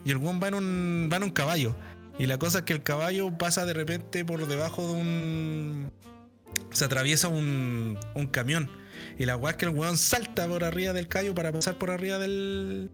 [0.05, 1.77] y el weón va en un, va en un caballo.
[2.19, 5.93] Y la cosa es que el caballo pasa de repente por debajo de un.
[6.73, 8.69] Se atraviesa un, un camión.
[9.19, 11.91] Y la weá es que el weón salta por arriba del caballo para pasar por
[11.91, 12.91] arriba del,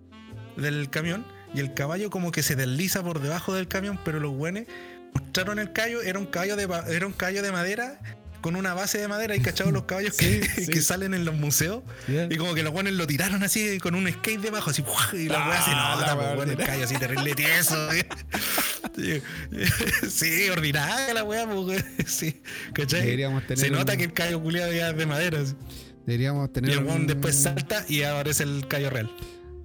[0.59, 1.25] del camión.
[1.55, 4.67] Y el caballo como que se desliza por debajo del camión, pero los weones
[5.15, 8.01] mostraron el caballo, era un caballo de, era un caballo de madera
[8.41, 11.35] con una base de madera y cachados los caballos que, Sí, que salen en los
[11.35, 11.83] museos.
[12.29, 14.85] Y como que los weones lo tiraron así con un skate debajo, así,
[15.15, 17.89] y la weá se nota, weón, el caballo así terrible tieso.
[20.09, 21.83] Sí, ordinaria la weá, weón.
[22.07, 22.43] sí,
[22.75, 23.03] ¿cachai?
[23.17, 25.41] Tener Se nota un- que el caballo culiado ya es de madera.
[25.41, 25.55] así.
[26.07, 29.11] Deberíamos Y tener, el weón un, después salta y aparece el caballo real.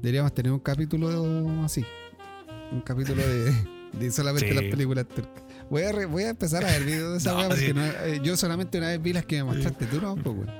[0.01, 1.85] Deberíamos tener un capítulo así.
[2.71, 3.53] Un capítulo de,
[3.93, 4.53] de solamente Sí.
[4.55, 5.43] las películas turcas.
[5.69, 7.73] Voy a, re- voy a empezar a ver videos de esa No, weá porque sí.
[7.73, 9.85] no- eh, yo solamente una vez vi las que me mostraste.
[9.87, 10.51] Tú no, pues, weón.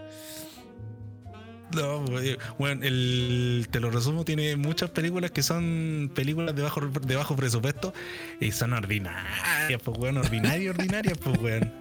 [1.76, 6.82] No, pues, bueno, el, te lo resumo, tiene muchas películas que son películas de bajo,
[6.82, 7.94] de bajo presupuesto
[8.40, 11.72] y son ordinarias, pues weón, ordinarias, ordinarias, pues weón.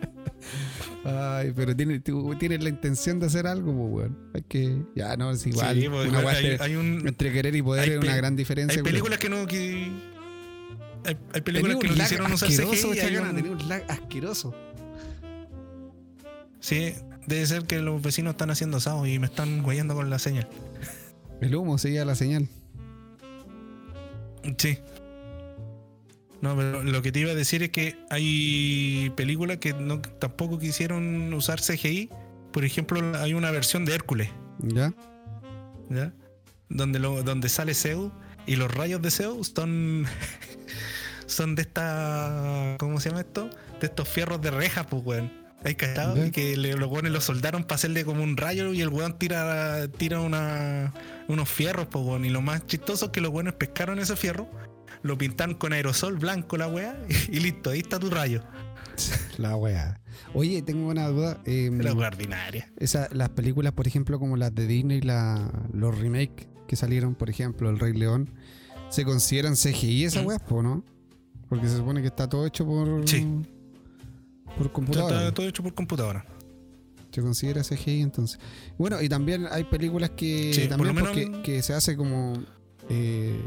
[1.05, 4.19] Ay, pero tiene, tú tienes la intención de hacer algo, pues, weón.
[4.35, 4.83] Hay que.
[4.95, 5.81] Ya, no, es igual.
[5.81, 8.79] Sí, pues, Una hay, entre- hay un, entre querer y poder es una gran diferencia.
[8.79, 9.47] hay películas que no.
[9.47, 9.91] Que,
[11.05, 12.97] hay, hay películas que no quisieron usar asqueroso, CGI.
[12.97, 14.55] y hay Chacana, un- tenía un lag asqueroso.
[16.61, 16.93] Sí,
[17.27, 20.49] debe ser que los vecinos están haciendo asado y me están guayando con la señal.
[21.41, 22.49] El humo seguía la señal.
[24.59, 24.79] Sí.
[26.41, 30.59] No, pero lo que te iba a decir es que hay películas que no, tampoco
[30.59, 32.11] quisieron usar CGI.
[32.53, 34.31] Por ejemplo, hay una versión de Hércules,
[34.61, 34.95] ¿Ya?
[35.91, 36.13] ¿ya?
[36.69, 38.13] Donde, lo, donde sale Zeus
[38.47, 40.07] y los rayos de Zeus son,
[41.27, 42.77] son de esta.
[42.79, 43.51] ¿Cómo se llama esto?
[43.81, 45.33] De estos fierros de reja, pues, weón.
[45.65, 46.25] ¿Hay cachado?
[46.25, 49.19] Y que le- los weones lo soldaron para hacerle como un rayo y el weón
[49.19, 50.95] tira, tira una,
[51.27, 52.25] unos fierros, pues, weón.
[52.25, 54.49] Y lo más chistoso es que los weones pescaron ese fierro,
[55.03, 56.97] lo pintaron con aerosol blanco la weá
[57.31, 58.43] y listo, ahí está tu rayo.
[59.39, 60.01] La wea.
[60.35, 61.41] Oye, tengo una duda.
[61.45, 62.69] eh, La weá ordinaria.
[62.79, 67.31] esa- las películas, por ejemplo, como las de Disney, la, los remakes que salieron, por
[67.31, 68.29] ejemplo, El Rey León,
[68.91, 70.27] ¿se consideran CGI esa Mm.
[70.27, 70.83] wea, po, no?
[71.49, 73.09] Porque se supone que está todo hecho por.
[73.09, 73.25] Sí.
[74.45, 75.19] Por Está, computadora.
[75.21, 76.27] está todo hecho por computadora.
[77.13, 78.39] Se considera CGI entonces.
[78.77, 81.97] Bueno, y también hay películas que Sí, por también lo menos- porque- que se hace
[81.97, 82.35] como
[82.89, 83.41] eh,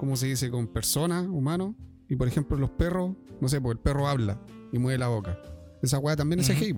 [0.00, 0.50] ¿cómo se dice?
[0.50, 1.74] con personas, humanos,
[2.08, 4.40] y por ejemplo los perros, no sé, pues el perro habla
[4.72, 5.38] y mueve la boca.
[5.82, 6.48] Esa weá también es.
[6.48, 6.74] CGI.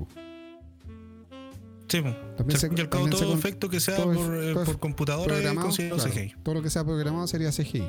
[1.88, 2.02] Sí.
[2.36, 4.78] También se, y al cabo todo efecto que sea todo es- por, eh, todo por
[4.78, 6.34] computadora es considerado claro, CGI.
[6.42, 7.84] todo lo que sea programado sería CGI.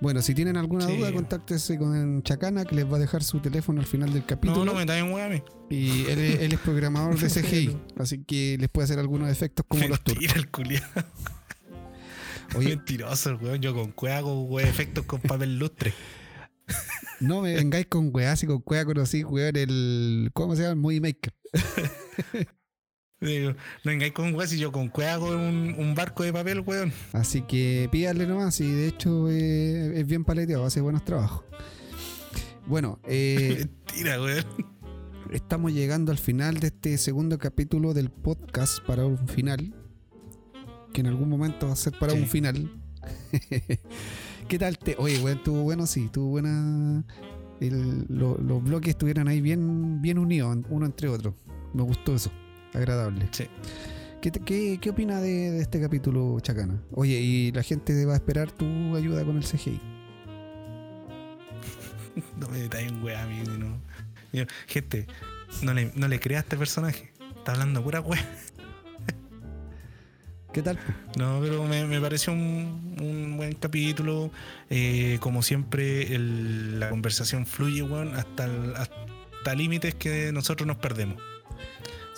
[0.00, 0.96] Bueno, si tienen alguna Sí.
[0.96, 4.64] duda, contáctese con Chacana, que les va a dejar su teléfono al final del capítulo.
[4.64, 5.42] No, no me da en weá a mí.
[5.70, 9.64] Y él, es- él es programador de CGI, así que les puede hacer algunos efectos
[9.68, 10.00] como los.
[10.06, 10.86] Mentira, el culiado.
[12.56, 13.60] Oye, Mentiroso, weón.
[13.60, 15.92] Yo con cueva hago weón, efectos con papel lustre.
[17.20, 20.30] no me vengáis con weá, si con weá conocí, weón, el.
[20.32, 20.72] ¿Cómo se llama?
[20.72, 21.34] El Movie Maker.
[23.20, 26.60] Digo, no vengáis con weón si yo con cueva hago un, un barco de papel,
[26.60, 26.92] weón.
[27.12, 31.44] Así que pídale nomás, y de hecho eh, es bien paleteado, hace buenos trabajos.
[32.66, 34.44] Bueno, eh, Mentira, weón.
[35.32, 39.74] estamos llegando al final de este segundo capítulo del podcast para un final.
[40.98, 42.18] Que en algún momento va a ser para Sí.
[42.18, 42.72] un final.
[44.48, 44.96] ¿Qué tal te?
[44.98, 47.04] Oye, weón, estuvo bueno, sí, estuvo buena.
[47.60, 51.36] el- lo- los bloques estuvieron ahí bien, bien unidos, uno entre otro.
[51.72, 52.32] Me gustó eso.
[52.74, 53.28] Agradable.
[53.30, 53.44] Sí.
[54.20, 56.82] ¿Qué, qué, qué opina de, de este capítulo, Chacana?
[56.90, 59.80] Oye, y la gente va a esperar tu ayuda con el CGI.
[62.40, 63.80] No me metáis en weá a mí, no.
[64.32, 65.06] Yo, gente,
[65.62, 67.12] no le, no le creas a este personaje.
[67.36, 68.18] Está hablando pura weá.
[70.52, 70.78] ¿Qué tal?
[71.18, 74.30] No, pero me, me pareció un, un buen capítulo.
[74.70, 80.78] Eh, como siempre, el- la conversación fluye, weón, hasta, el- hasta límites que nosotros nos
[80.78, 81.22] perdemos.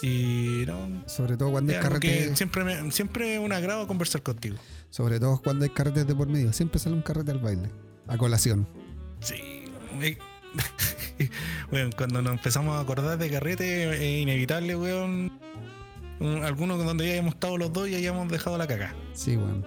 [0.02, 2.36] Y no, Sobre todo cuando es carretes.
[2.38, 4.56] siempre, me- siempre es un agrado conversar contigo.
[4.90, 6.52] Sobre todo cuando hay carretes de por medio.
[6.52, 7.68] Siempre sale un carrete al baile.
[8.06, 8.66] A colación.
[9.20, 9.64] Sí.
[9.98, 10.16] me-
[11.70, 15.29] bueno, cuando nos empezamos a acordar de carrete, es inevitable, weón.
[16.20, 18.94] Un- Algunos donde ya hayamos estado los dos y hayamos dejado la caca.
[19.12, 19.62] Sí, bueno.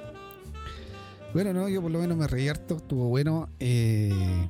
[1.33, 2.77] Bueno, no, yo por lo menos me reí harto.
[2.77, 3.49] Estuvo bueno.
[3.59, 4.49] eh,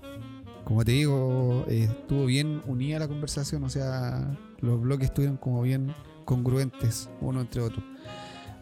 [0.66, 3.64] como te digo, eh, estuvo bien unida la conversación.
[3.64, 5.94] O sea, los bloques estuvieron como bien
[6.26, 7.84] congruentes uno entre otro.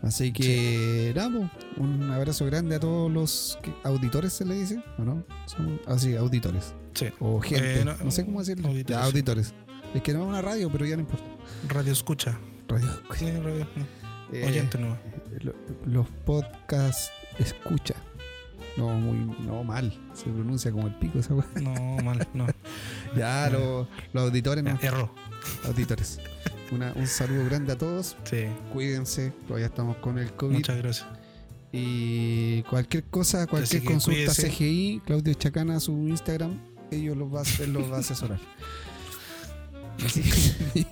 [0.03, 5.23] Así que, nada, un abrazo grande a todos los auditores, se le dice, ¿o no?
[5.45, 6.73] Son, ah, sí, auditores.
[6.95, 7.05] Sí.
[7.19, 8.69] O gente, Eh, no, no, sé cómo decirlo.
[8.69, 9.53] auditores, Ya, auditores.
[9.93, 11.23] Es que no es una radio, pero ya no importa.
[11.69, 12.35] Radio escucha.
[12.71, 12.89] Radio.
[13.17, 13.67] Sí, radio.
[14.33, 14.97] Eh, Oyente no.
[15.41, 15.55] lo-
[15.85, 17.95] los podcasts escucha.
[18.77, 19.91] No, muy no mal.
[20.13, 21.45] Se pronuncia como el pico esa weá.
[21.61, 22.47] No, mal, no.
[23.15, 24.79] Ya, los, los auditores, no.
[24.81, 25.13] Erró.
[25.65, 26.19] Auditores.
[26.71, 28.15] Una- un saludo grande a todos.
[28.23, 29.33] Sí, Cuídense.
[29.47, 30.53] Todavía estamos con el COVID.
[30.55, 31.07] muchas gracias.
[31.73, 34.49] Y cualquier cosa, cualquier consulta cuídese.
[34.49, 36.57] CGI, Claudio Chacana, su Instagram,
[36.91, 38.39] ellos los va, él los va a asesorar.
[40.05, 40.85] Así que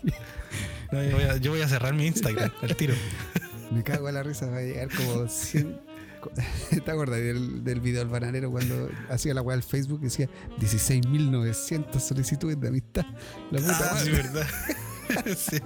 [0.92, 2.96] No, yo, voy a, yo voy a cerrar mi Instagram al tiro.
[3.72, 5.80] me cago en la risa, va a llegar como 100.
[6.84, 10.28] ¿Te acuerdas del, del video del bananero cuando hacía la weá al Facebook y decía
[10.60, 13.06] 16.900 solicitudes de amistad?
[13.52, 14.48] La puta Ah, sí, verdad.
[15.38, 15.58] Sí.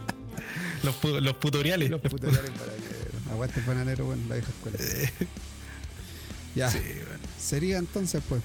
[0.84, 1.90] Los, los tutoriales.
[1.90, 4.78] Los tutoriales para que aguante el bananero, bueno, la vieja escuela.
[6.56, 7.20] Ya, Sí, bueno.
[7.40, 8.42] sería entonces, pues.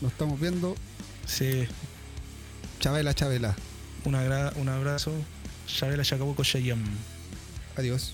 [0.00, 0.74] Nos estamos viendo.
[1.26, 1.66] sí.
[2.80, 3.56] Chabela, Chabela.
[4.04, 5.10] Un, agra- un abrazo.
[5.66, 6.82] Shabela Chacabuco Shayam.
[7.76, 8.12] Adiós.